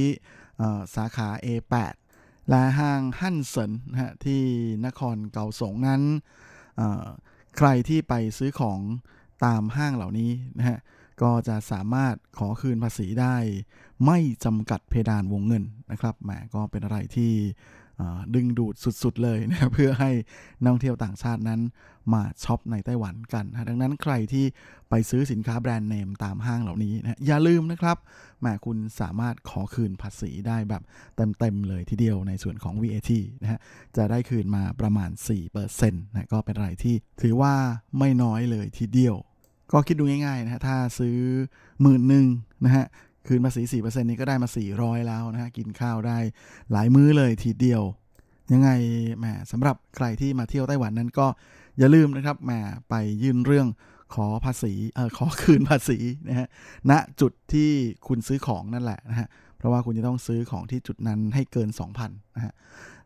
[0.95, 1.93] สาขา A8
[2.49, 4.41] และห้างฮั่นเซินนะฮะที่
[4.85, 6.01] นครเกาสงนั้น
[7.57, 8.79] ใครที่ไปซื้อของ
[9.45, 10.79] ตามห้างเหล่านี้นะฮะ
[11.21, 13.35] ก็จะสามารถขอคืนภาษีได้
[14.05, 17.31] ไม่จำกัดเพดานวงเงินนะครับแหมก็เป็นอะไรที่
[18.35, 20.11] ดึงดูดสุดๆเลยนะเพื่อให้
[20.61, 21.61] นักท่องเที่ยวต่างชาตินั้น
[22.13, 24.45] มาช็อปในไต้หวันกันนะดังนั้นใครที่
[24.89, 27.97] ไปซื้อสินค้าแบรนด์เนมตามห้างเหล่านี้นะอย่าลืมนะครับ
[28.39, 30.83] แหมคุณสามารถขอคืนภาษีได้แบบ
[31.39, 33.11] เต็มๆเลยทีเดียวในส่วนของ VAT
[33.41, 33.59] นะฮะ
[33.97, 35.09] จะได้คืนมาประมาณ
[35.51, 37.53] 4%นะก็เป็นอะไรที่ถือว่า
[37.97, 39.15] ไม่น้อยเลยทีเดียว
[39.73, 41.17] ก็คิดดูง่ายๆนะฮะถ้าซื้อ
[41.81, 42.25] หมื่นหนึ่ง
[42.65, 42.85] นะฮะ
[43.27, 46.17] คืนภาษี4%นี้ก็ได้มา 400 แล้วนะฮะกินข้าวได้
[46.71, 47.83] หลายมื้อเลยทีเดียว
[48.53, 48.69] ยังไง
[49.17, 51.27] แหมสำหรับใครที่มาเที่ยวไต้หวันนั้นก็
[51.77, 52.51] อย่าลืมนะครับแหม
[52.89, 53.67] ไปยื่นเรื่อง
[54.13, 55.97] ขอภาษีเออขอคืนภาษี
[56.27, 56.47] นะฮะ
[56.89, 57.69] ณจุดที่
[58.07, 62.53] คุณซื้อของนั่นแหละนะฮะเพราะว่าคุณจะต้องซื้อของที่จุดนั้นให้เกิน 2,000นะฮะ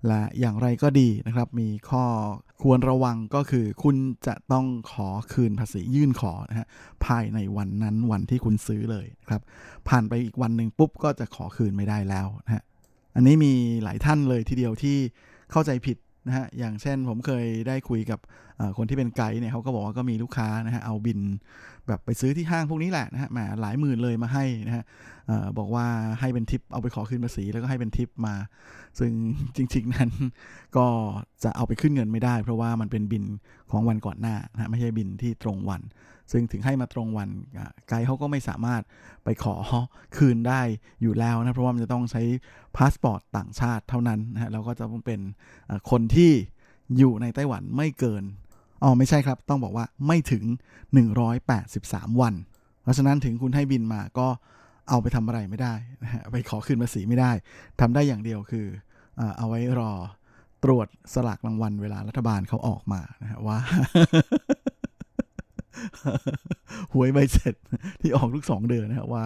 [0.08, 2.06] และอย่างไรก็ดีนะครับ มีข้อ
[2.62, 3.96] ควรระวังก็คือ คุณ
[4.28, 6.68] จะต้องขอคืนภาษียื่นขอนะฮะ
[7.06, 9.42] ภายในวันนั้นวันที่คุณซื้อเลยครับ
[9.90, 12.64] ผ่านไปอีกวันหนึ่งปุ๊บก็จะขอคืนไม่ได้แล้วนะฮะ
[13.16, 14.98] อันนี้มีหลายท่านเลยทีเดียวที่
[15.52, 18.20] เข้าใจผิดนะฮะอย่างเช่นผมเคยได้คุยกับ
[18.78, 21.20] คนที่เป็นไกด์เนี่ยเขาก็บอกว่าก็มีลูกค้านะฮะเอาบิน
[21.88, 24.84] แบบไปซื้อที่ห้างพวกนี้แหละนะฮะแหมหลายหมื่นเลยมาให้นะฮะ
[25.58, 25.86] บอกว่า
[26.20, 28.36] ให้เป็นทิปเอาไปขอคืนภาษีแล้วก็ให้เป็นทิปมา
[29.00, 29.12] ซึ่ง
[29.56, 30.12] จริง ๆ นั้น
[30.78, 30.88] ก็
[31.44, 33.24] จะเอาไปขึ้นเงินไม่ได้ เพราะว่ามันเป็นบิน
[33.72, 35.82] ของวันก่อนหน้านะไม่ใช่บินที่ตรงวัน
[36.32, 37.30] ซึ่งถึงให้มาตรงวัน
[37.88, 38.82] ไกด์เขาก็ไม่สามารถ
[39.24, 39.56] ไปขอ
[40.18, 40.62] คืนได้
[41.02, 42.22] อยู่แล้วนะเพราะว่ามันจะต้องใช้
[42.78, 45.20] พาสปอร์ตต่างชาติเท่านั้นนะฮะแล้วก็จะต้องเป็น
[45.92, 46.32] คนที่
[46.98, 48.24] อยู่ในไต้หวันไม่เกิน
[48.84, 50.44] อ๋อไม่ใช่ครับ ต้องบอกว่าไม่ถึง
[51.32, 52.34] 183 วัน
[52.84, 54.28] เพราะฉะนั้นถึงคุณให้บิลมาก็
[54.90, 55.74] เอาไปทำอะไรไม่ได้
[56.04, 57.32] นะฮะไปขอคืนภาษีไม่ได้
[57.80, 58.66] ทำได้อย่างเดียวคือ
[59.38, 59.92] เอาไว้รอ
[60.64, 63.58] ตรวจสลากรางวัลเวลารัฐบาลเขาออกมานะฮะว่า
[66.94, 67.56] หวยใบเสร็จ
[68.02, 69.26] ที่ออกทุกสองเดือนนะฮะว่า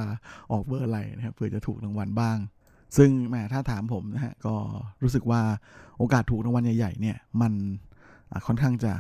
[0.52, 2.38] ออกเบอร์อะไรนะครับเผื่อจะถูกรางวัลบ้าง
[2.98, 4.56] ซึ่งแหมถ้าถามผมนะฮะก็
[5.04, 5.42] รู้สึกว่า
[5.98, 7.54] โอกาสถูกรางวัลใหญ่ๆเนี่ย มัน
[8.48, 8.94] ค่อนข้างจะ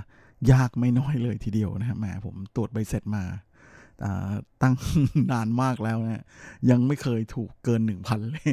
[0.51, 3.23] ยากไม่น้อยเลยทีเดียวนะฮะแหมผมตรวจใบเสร็จมา
[4.61, 4.73] ตั้ง
[5.31, 6.23] นานมากแล้วนะ
[6.69, 8.51] ยังไม่เคยถูกเกินหนึ่งพันเลย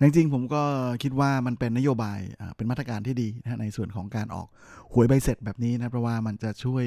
[0.00, 0.62] จริงๆผมก็
[1.02, 2.18] คิดว่ามันเป็นนโยบาย
[2.56, 4.48] เป็นมาตรการที่ดีนะในส่วนของการออก
[4.92, 6.84] หวยใบเสร็จแบบนี้นะเพราะว่ามันจะช่วย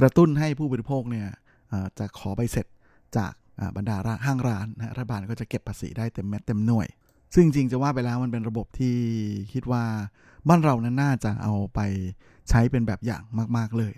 [0.00, 1.28] กระตุ้นให้ผู้บริโภคเนี่ย
[1.98, 2.66] จะขอใบเสร็จ
[3.16, 3.32] จาก
[3.76, 3.96] บรรดา
[4.26, 6.88] ห้างร้านนะรัฐบาลก็จะเก็บภาษีได้เต็มเม็ดเต็มหน่วย
[7.34, 8.96] ซึ่งจริงจะว่าไปแล้วมันเป็นระบบที่
[9.52, 9.84] คิดว่า
[10.48, 11.80] บ้านเรานั้นน่าจะเอาไป
[12.48, 13.22] ใช้เป็นแบบอย่าง
[13.56, 13.94] มาก ๆ เลย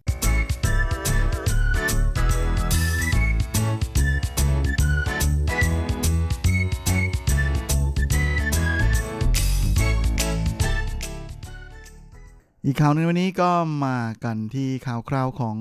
[12.67, 13.51] อีกข่าวนึงวันนี้ก็
[13.87, 15.57] มากันที่ข่าวคราวของ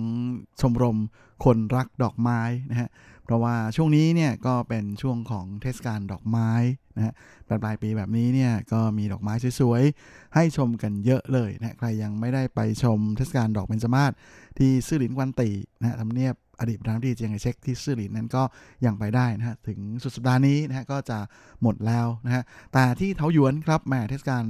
[0.61, 0.97] ชมรม
[1.45, 2.39] คนรักดอกไม้
[2.71, 2.89] นะฮะ
[3.25, 6.51] เพราะว่าช่วงนี้เนี่ยก็เป็นช่วงของเทศกาลดอกไม้
[6.95, 7.13] นะฮะ
[7.47, 14.11] ปลายปลายปีแบบนี้เนี่ยก็มีดอกไม้สวยๆ ให้ชมกันเยอะเลยนะใครยังไม่ได้ไปชมเทศกาลดอกเบญจมาศ
[14.57, 15.49] ที่ซื่อหลินกวันตี
[15.79, 18.43] นะฮะทำเนียบ อดีตประธานาธิบดีเจียงไคเชกที่ซื่อหลินนั้นก็
[18.85, 21.19] ยังไปได้นะฮะถึงสุดสัปดาห์นี้นะฮะก็จะ
[21.61, 22.43] หมดแล้วนะฮะ
[22.73, 24.43] แต่ที่เทาหยวนครับแหมเทศกาล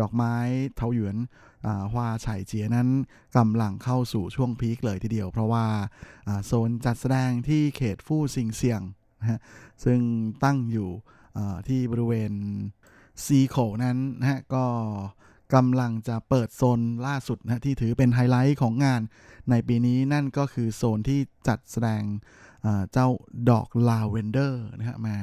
[0.00, 0.34] ดอกไม้
[0.76, 1.16] เทาหยวน
[1.92, 2.88] ฮวาไฉเจียนั้น
[3.36, 5.64] กำลังเข้าสู่ช่วงพีคเลยทีเดียว เพราะว่า
[6.46, 8.82] โซนจัดแสดงที่เขตฟู่ซิงเซียง
[9.20, 9.38] นะฮะ
[9.84, 10.00] ซึ่ง
[10.44, 10.90] ตั้งอยู่
[11.68, 12.32] ที่บริเวณ
[13.24, 14.64] ซีโขนั้นนะฮะก็
[15.54, 19.00] กำลังจะเปิดโซนล่าสุดนะที่ถือเป็นไฮไลท์ของงาน
[19.50, 22.02] ในปีนี้นั่นก็คือโซนที่จัดแสดง
[22.92, 23.08] เจ้า
[23.50, 25.16] ดอกลาเวนเดอร์นะฮะมา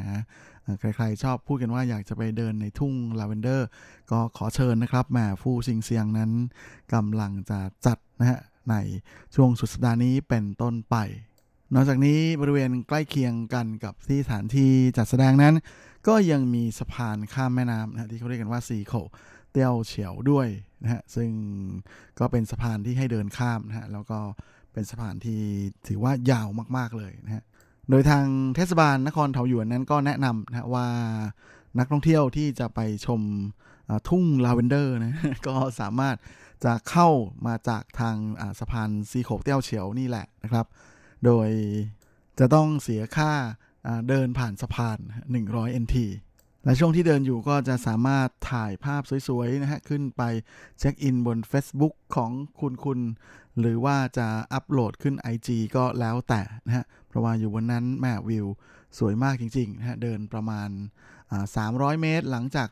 [0.80, 3.68] ใครๆชอบพูดกันว่าอยากจะไปเดินในทุ่งลาเวนเดอร์
[4.12, 6.32] ก็ขอเชิญนะครับแหมฟู่ซิงเซียงนั้น
[6.94, 8.76] กำลังจะจัดนะฮะใน
[9.36, 10.96] ช่วงสุดสัปดาห์นี้เป็นต้นไป
[11.74, 15.54] นอกจากนี้บริเวณใกล้เคียงกันกับที่สถานที่จัดแสดงนั้น
[16.08, 18.94] ก็ยังมีสะพานข้ามแม่น้ำนะที่เขาเรียกกันว่าซีโข
[19.54, 20.48] เตี้ยวเฉียวด้วย
[20.84, 21.30] นะฮะซึ่ง
[22.20, 24.20] ก็เป็นสะพานที่ให้เดินข้ามนะฮะแล้วก็
[24.74, 25.40] เป็นสะพานที่
[25.88, 26.48] ถือว่ายาว
[26.78, 27.44] มากๆเลยนะฮะ
[27.90, 28.26] โดยทาง
[28.56, 30.88] เทศบาลนครเทาหยวนนั้นก็แนะนำนะว่า
[31.80, 33.22] นักท่องเที่ยวที่จะไปชม
[34.10, 35.14] ทุ่งลาเวนเดอร์นะ
[35.48, 36.16] ก็สามารถ
[36.66, 37.10] จะเข้า
[37.48, 38.16] มาจากทาง
[38.60, 40.66] สะพานซีโขเตี้ยวเฉียวนี่แหละนะครับ
[41.26, 41.50] โดย
[42.40, 43.32] จะต้องเสียค่า
[44.10, 44.98] เดินผ่านสะพาน
[45.40, 45.96] 100 NT
[46.64, 50.22] และช่วงที่เดินอยู่ก็จะสามารถถ่ายภาพสวยๆนะฮะขึ้นไป
[50.80, 53.00] เช็คอินบน Facebook ของคุณคุณ
[53.60, 58.48] หรือว่าจะอัปโหลดขึ้น IG ก็แล้วแต่นะฮะเพราะว่าอยู่บนนั้นแม่วิว
[58.98, 60.70] สวยมากจริงๆนะฮะเดินประมาณ
[61.36, 62.70] 300 เมตรหลังจาก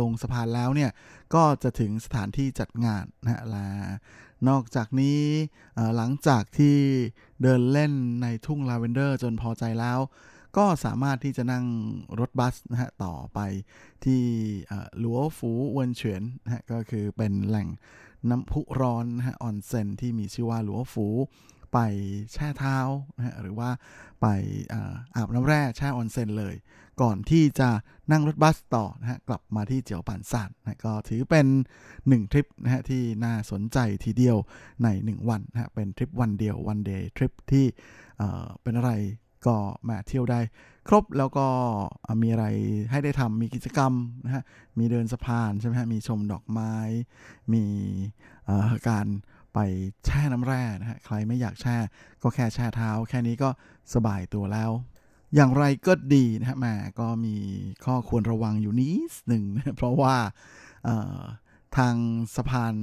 [0.00, 0.90] ลงสะพานแล้วเนี่ย
[1.34, 3.66] ก็จะถึงสถานที่จัดงานนะฮะและ
[4.48, 5.20] นอกจากนี้
[5.96, 6.76] หลังจากที่
[7.42, 9.98] เดินเล่นในทุ่งลาเวนเดอร์จนพอใจแล้ว
[10.56, 11.64] ก็สามารถที่จะนั่ง
[12.20, 13.40] รถบัสนะฮะต่อไป
[14.04, 14.22] ที่
[14.98, 17.68] หลัวฟูเวินเฉียนนะฮะก็คือเป็นแหล่ง
[18.30, 21.06] น้ำพุร้อนนะฮะออนเซนที่มีชื่อว่าหลัวฟู
[21.72, 21.78] ไป
[22.32, 22.78] แช่เท้า
[23.16, 23.70] นะฮะหรือว่า
[24.20, 24.26] ไป
[25.14, 26.56] อาบน้ำแร่แช่ออนเซนเลย
[27.02, 27.70] ก่อนที่จะ
[28.10, 31.46] นั่งรถบัสต่อนะฮะกลับมาที่เจียวป่านซานนะก็ถือเป็น
[31.88, 34.36] 1 ทริปนะฮะที่น่าสนใจทีเดียว
[34.82, 37.66] ใน 1 วันนะฮะเป็นทริปวันเดียว one day trip ที่
[38.62, 38.92] เป็นอะไร
[39.46, 39.56] ก็
[39.88, 40.40] มาเที่ยวได้
[40.88, 41.46] ครบแล้วก็
[42.22, 42.46] มีอะไร
[42.90, 43.92] ให้ได้ทำมีกิจกรรม
[44.24, 44.44] นะฮะ
[44.78, 46.74] มีเดินสะพานใช่ไหมฮะมีชมดอกไม้
[47.54, 47.64] มี
[48.88, 49.06] การ
[49.54, 49.58] ไป
[50.04, 51.76] แช่น้ำแร่นะฮะใครไม่อยากแช่
[52.22, 53.50] ก็แค่แช่เท้า แค่นี้ก็
[53.94, 54.70] สบายตัวแล้ว
[55.34, 57.36] อย่างไรก็ดีนะฮะแม่ก็มี
[57.84, 60.16] ข้อควรระวังอยู่นิดหนึ่งนะเพราะว่า
[61.76, 61.94] ทาง
[62.36, 62.74] สะพาน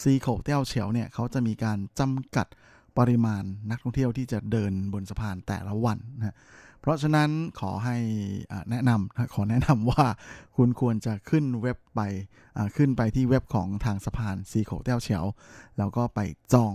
[0.00, 2.46] ซีโขเตี้ยวเฉียวเนี่ยเขาจะมีการจำกัด
[2.98, 6.36] ปริมาณนักท่องเที่ยวที่จะเดินบนสะพานแต่ละวันนะ
[6.80, 7.30] เพราะฉะนั้น
[7.60, 7.96] ขอให้
[8.70, 10.04] แนะนำขอแนะนำว่า
[10.56, 12.00] คุณควรจะขึ้นเว็บไป
[12.76, 15.24] ขึ้นไปที่เว็บของทางสะพานซีโขเต้าเฉียว
[15.78, 16.20] แล้วก็ไป
[16.52, 16.74] จอง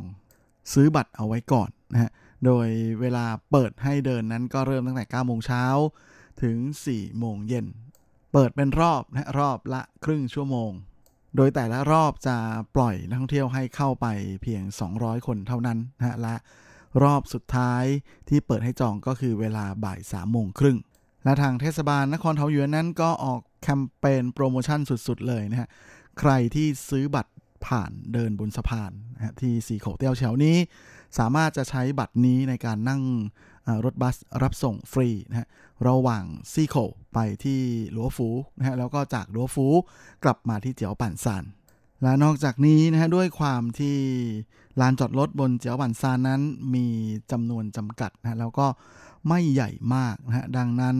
[0.73, 2.11] ซื้อบัตรเอาไว้ก่อนนะฮะ
[2.45, 2.67] โดย
[2.99, 5.63] เวลาเปิดให้เดินนั้นก็เริ่มตั้งแต่9โมงเช้า
[6.41, 6.57] ถึง
[6.89, 7.65] 4 โมงเย็น
[8.33, 10.71] เปิดเป็นรอบนะรอบละครึ่งชั่วโมง
[11.35, 12.37] โดยแต่ละรอบจะ
[12.75, 14.07] ปล่อยนักท่องเที่ยวให้เข้าไป
[14.41, 14.63] เพียง
[14.95, 16.35] 200 คนเท่านั้นนะฮะและ
[17.03, 17.83] รอบสุดท้าย
[18.29, 20.77] ที่เปิดให้จองก็คือเวลาบ่าย3โมงครึ่ง
[21.23, 25.69] และทางเทศบาลนครเทาหยวนนั้นก็ออกแคมเปญโปรโมชั่นสุดๆ เลยนะฮะ
[26.19, 27.31] ใครที่ซื้อบัตร
[27.65, 30.57] ผ่านเดินบนสะพานนะที่สีโขเตี้ยวเฉานี้
[31.17, 33.01] สามารถจะใช้บัตรนี้ในการนั่ง
[33.85, 35.47] รถบัสรับส่งฟรีนะฮะ
[35.87, 36.75] ระหว่างซีโค
[37.13, 37.61] ไปที่
[37.91, 39.67] หลัวฟูนะฮะแล้วก็จากหลัวฟู
[40.23, 41.43] กลับมาที่เจียวปั่นซาน
[42.03, 43.97] และนอกจากนี้นะฮะด้วยความที่
[44.81, 46.41] ลานจอดรถบนเจียวปั่นซานนั้น
[46.75, 46.85] มี
[47.31, 48.67] จำนวนจำกัดนะะแล้วก็
[49.29, 50.97] ไม่ใหญ่มากนะฮะดังนั้น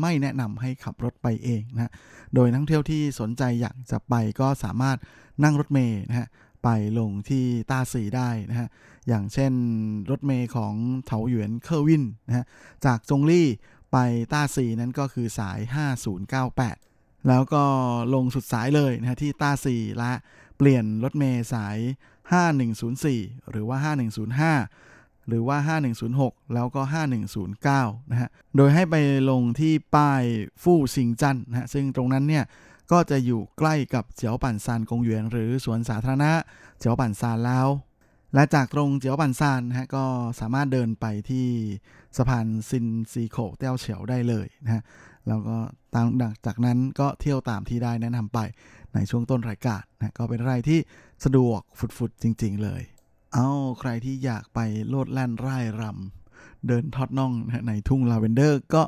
[0.00, 1.92] ไม่แนะนำให้ขับรถไปเองนะะ
[2.34, 4.96] โดยนักท่องเที่ยวที่สนใจอยากจะไปก็สามารถ
[5.44, 6.28] นั่งรถเมย์นะฮะ
[6.64, 6.68] ไป
[6.98, 8.68] ลงที่ต้าสีได้นะฮะ
[9.08, 9.52] อย่างเช่น
[10.10, 10.74] รถเมล์ของ
[11.06, 12.44] เถาหยวนเค่ออวิ้นนะฮะ
[12.84, 13.46] จากจงลี่
[13.92, 13.96] ไป
[14.32, 15.58] ต้าซีนั้นก็คือสาย
[16.42, 17.64] 5098 แล้วก็
[18.14, 20.12] ลงสุดสายเลยนะฮะที่ต้าซีและ
[20.56, 21.78] เปลี่ยนรถเมล์สาย
[22.64, 23.76] 5104 หรือว่า
[24.54, 26.82] 5105 หรือว่า 5106 แล้วก็
[27.46, 28.96] 5109 นะฮะ โดยให้ไป
[29.30, 30.22] ลงที่ป้าย
[30.62, 32.44] ฟู่ซิงจันนะฮะ ซึ่งตรงนั้นเนี่ย
[32.92, 36.32] ก็จะอยู่ใกล้กับเจียวปั่นซานกงหยวนหรือสวนสาธารณะ
[36.78, 37.66] เจียวปั่นซานแล้ว
[38.34, 40.04] และจากตรงเจียวปั่นซานนะฮะก็
[40.40, 41.46] สามารถเดินไปที่
[42.16, 44.82] สะพานซินซีโคเต้าเฉียวได้เลยนะฮะ
[45.28, 45.56] แล้วก็
[45.94, 46.06] ตาม
[46.46, 48.38] จากนั้นก็เที่ยวตามที่ได้แนะนำไป
[48.94, 50.78] ในช่วงต้นรายการนะก็เป็นอะไรที่
[51.24, 52.82] สะดวกสุดๆจริง ๆ เลย
[53.34, 53.48] เอ้า
[53.80, 58.82] ใครที่อยากไปโลดแล่นร่ายรำเดินทอดน่องนะในทุ่งลาเวนเดอร์ก็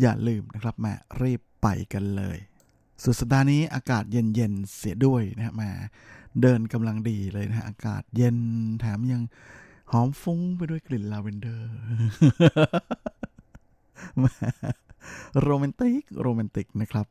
[0.00, 2.38] อย่าลืมนะครับแม่รีบไปกันเลย
[3.02, 5.70] สุดสัปดาห์นี้อากาศเย็นๆเสียด้วยนะแม่
[6.42, 8.38] เดินกำลังดีเลยนะอากาศเย็น
[8.80, 9.22] แถมยัง
[9.92, 11.70] หอมฟุ้งไปด้วยกลิ่นลาเวนเดอร์
[15.42, 17.06] โรแมนติก โรแมนติกนะครับ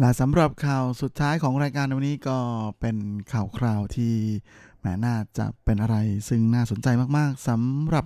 [0.00, 2.38] และสำหรับข่าวสุดท้ายของรายการวันนี้ก็
[2.80, 2.96] เป็น
[3.32, 4.14] ข่าวคราวที่
[4.84, 5.96] แมน่าจะเป็นอะไร
[6.28, 8.04] ซึ่งน่าสนใจมากๆสำหรับ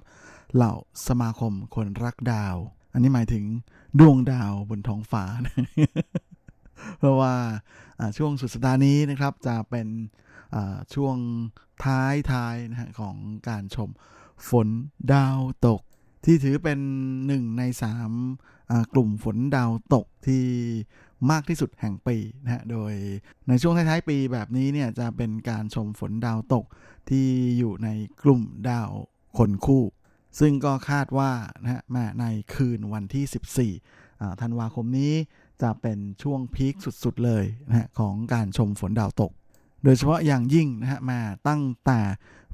[0.55, 0.73] เหล่า
[1.09, 2.57] สมาคมคนรักดาว
[2.93, 3.45] อันนี้หมายถึง
[3.99, 5.25] ดวงดาวบนท้องฟ้า
[6.99, 7.35] เพราะว่า
[8.17, 9.89] ช่วงสุดสัปดาห์นี้นะครับ จะเป็น
[10.95, 11.17] ช่วง
[11.85, 13.17] ท้ายท้ายนะฮะของ
[13.49, 13.91] การชม
[14.49, 14.69] ฝน
[15.15, 15.81] ดาวตก
[16.25, 16.79] ที่ถือเป็น
[17.27, 18.11] หนึ่งในสาม
[18.93, 20.45] กลุ่มฝนดาวตกที่
[21.31, 22.93] มากที่สุดแห่งปีนะฮะ โดย
[23.49, 26.65] ในช่วงท้ายๆปีแบบนี้เนี่ยจะเป็นการชมฝนดาวตก
[27.11, 27.27] ที่
[27.59, 27.89] อยู่ใน
[28.23, 28.91] กลุ่มดาว
[29.39, 29.85] คนคู่
[30.41, 35.13] ซึ่งก็คาดว่านะฮะมาในคืนวันที่ 14ธันวาคมนี้
[35.63, 39.33] จะเป็นช่วงพีคสุดๆเลยนะฮะของการชมฝนดาวตก
[39.85, 42.01] โดยเฉพาะอย่างยิ่งนะฮะมาตั้งแต่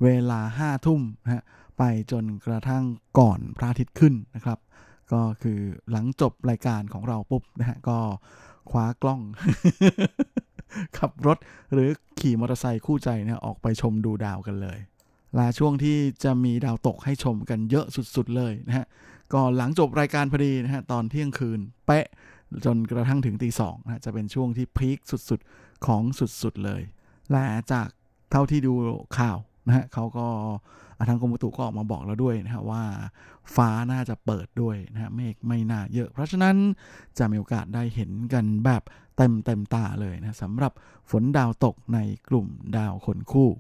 [0.02, 1.42] เวลา5ทุ่มนะฮะ
[1.78, 2.84] ไปจนกระทั่ง
[3.18, 4.58] ก่อนพระอาทิตย์ขึ้นนะครับ
[5.12, 5.60] ก็คือ
[5.90, 7.98] หลังจบรายการของเราปุ๊บนะฮะก็
[8.70, 9.20] คว้ากล้อง
[10.98, 11.38] ขับรถ
[11.72, 11.88] หรือ
[12.20, 14.78] ขี่มอเตอร์ไซค์คู่ใจเนี่ยออกไปชมดูดาวกันเลย
[15.38, 17.86] ลาช่วงที่จะมีดาวตกให้ชมกันเยอะ
[18.16, 18.86] สุดๆเลยนะฮะ
[19.32, 22.06] ก็หลังจบรายการพอดีนะฮะตอนเที่ยงคืนเป๊ะ
[22.64, 26.02] จนกระทั่งถึงตีสองนะจะเป็นช่วงที่พีคสุดๆของ
[26.42, 26.82] สุดๆเลย
[27.30, 27.42] และ
[27.72, 27.88] จาก
[28.30, 28.74] เท่าที่ดู
[29.18, 30.26] ข่าวนะฮะเขาก็
[31.08, 32.82] ทางกรมอุตุก็ออกมาบอกแล้วด้วยนะฮะว่า
[33.54, 36.56] ฟ้าน่าจะเปิดด้วยนะฮะเมฆไม่น่าเยอะ เพราะฉะนั้น
[37.18, 38.82] จะมีโอกาสได้เห็นกันแบบ
[39.16, 40.72] เต็มเต็มตาเลยนะสำหรับ
[41.10, 43.50] ฝนดาวตกในกลุ่มดาวคนคู่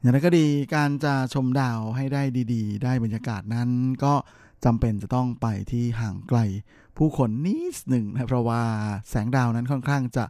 [0.00, 2.22] อย่างไรก็ดีการจะชมดาวให้ได้
[2.52, 3.68] ดีๆ ได้บรรยากาศนั้น
[4.04, 4.14] ก็
[4.64, 6.38] จำเป็นจะต้องไปที่ห่างไกล
[6.96, 8.62] ผู้คนนิดหนึ่งนะเพราะว่า
[9.08, 10.24] แสงดาวนั้นค่อนข้างจะ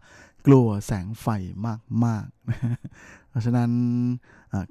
[0.46, 1.26] กลัวแสงไฟ
[2.04, 3.70] มากๆ เพราะฉะนั้น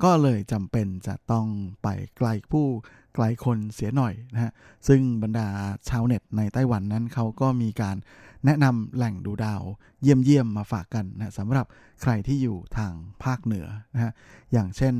[0.03, 1.47] ก็เลยจำเป็นจะต้อง
[1.83, 2.67] ไปไกลผู้
[3.15, 4.51] ไกลคนเสียหน่อยนะฮะ
[4.87, 5.47] ซึ่งบรรดา
[5.89, 7.97] ชาวเน็ตในไต้หวันนั้นเขาก็มีการ
[8.45, 9.61] แนะนำแหล่งดูดาว
[10.03, 11.65] เยี่ยมๆมาฝากกันนะสำหรับ
[12.01, 14.11] ใครที่อยู่ทางภาคเหนือนะฮะ
[14.51, 14.95] อย่างเช่น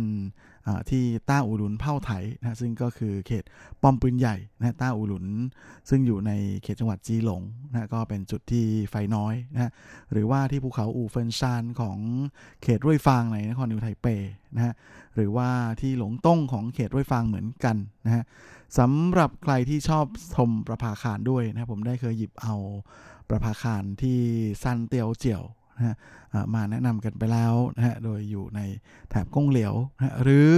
[0.90, 3.44] ที่ต้าอูหลุนเผ่าไถนะซึ่งก็คือเขต
[3.82, 5.26] ป้อมปืนใหญ่นะต้าอูหลุน
[5.90, 6.32] ซึ่งอยู่ใน
[6.64, 9.72] เขตจังหวัดจีหลงนะก็เป็นจุดที่ไฟน้อยนะ
[10.12, 11.98] หรือว่าที่ภูเขาอูเฟินซานของ
[12.64, 14.08] เขตรุ่ยฟางในนครนิวไทเป
[14.56, 14.74] นะฮะ
[15.16, 15.50] หรือว่า
[15.82, 17.76] ที่หลงต้งของเขตรุ่ยฟางเหมือนกัน
[18.06, 18.24] นะฮะ
[18.78, 22.56] สำหรับใครที่ชอบชมประภาคารด้วยนะผมได้เคยหยิบเอา
[23.30, 24.20] ประภาคารที่
[24.64, 25.44] ซันเตียวเจียว
[25.76, 25.96] นะฮะ
[26.56, 28.62] มาแนะนำกันไปแล้วนะฮะโดยอยู่ใน
[29.10, 30.50] แถบก้งเหลียวนะหรือ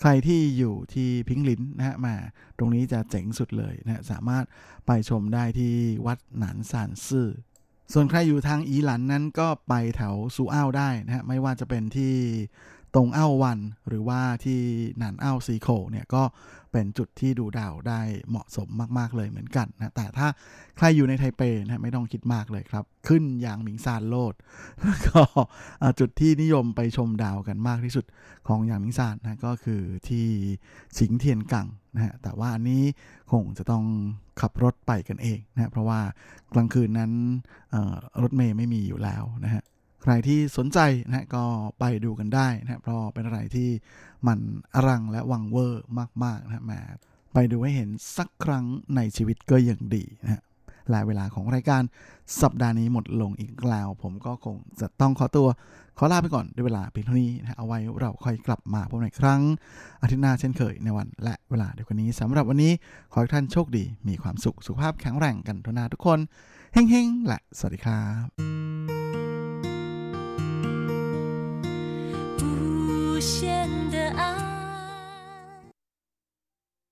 [0.00, 2.14] ใครที่อยู่ที่พิงลินนะฮะมา
[2.58, 4.44] ตรงนี้จะเจ๋งสุดเลยนะสามารถ
[4.86, 5.74] ไปชมได้ที่
[6.06, 7.28] วัดหนานซานซื่อ
[7.92, 12.14] ส่วนใครอยู่ทางอีหลันนั้นก็ไปแถวซูอ้าวได้นะฮะไม่ว่าจะเป็นที่
[12.94, 13.58] ตรงอ้าววัน
[13.88, 14.60] หรือว่าที่
[14.98, 16.22] หนานอ้าวซีโคเนี่ยก็
[16.72, 18.68] เป็นจุดที่ดูดาวได้เหมาะสม
[18.98, 20.28] มาก ๆ เลยเหมือนกันนะแต่ถ้า
[20.76, 24.34] ใครอยู่ในไทเปนะไม่ต้องคิดมากเลยครับ ขึ้นอย่างหมิงซานโลด
[24.80, 25.22] แล้วก็
[26.00, 28.04] จุดที่นิยมไปชมดาวกันมากที่สุด
[28.48, 30.26] ของอย่างหมิงซานนะก็คือที่
[30.98, 32.82] สิงเทียนกังนะฮะแต่ว่าอันนี้
[33.32, 33.84] คงจะต้อง
[34.40, 36.00] ขับรถไปกันเองนะเพราะว่า
[36.54, 37.12] กลางคืนนั้น
[38.22, 39.62] รถเมย์ไม่มีอยู่แล้วนะฮะ
[40.02, 41.44] ใครที่สนใจนะก็
[41.78, 43.68] ไปดูกันได้นะเพราะเป็นอะไรที่
[44.26, 44.38] มัน
[44.74, 45.84] อรังและวังเวอร์
[46.24, 46.80] มากๆนะมา
[47.32, 48.64] ไปดูให้เห็นสักครั้ง
[48.96, 50.42] ในชีวิตก็ยังดีนะ
[50.90, 51.82] และเวลาของรายการ
[52.42, 55.48] สัปดาห์นี้หมดลงอีกแล้ว ผมก็คงจะต้องขอตัว
[55.98, 59.40] ขอลาไปก่อนด้วยเวลาเพียงเท่านี้นะเอาไว้เราค่อยกลับมาพบในครั้ง
[60.02, 62.72] อาทิตย์หน้าเช่นเคยในวันและเวลาเดียวกันนี้สำหรับวันนี้
[63.12, 66.18] ขอให้ท่านโชคดี มีความสุขสุขภาพแข็งแรงกันทุกนาทุกคน
[66.72, 68.77] เฮ้งๆและสวัสดีครับ
[73.20, 73.57] 实现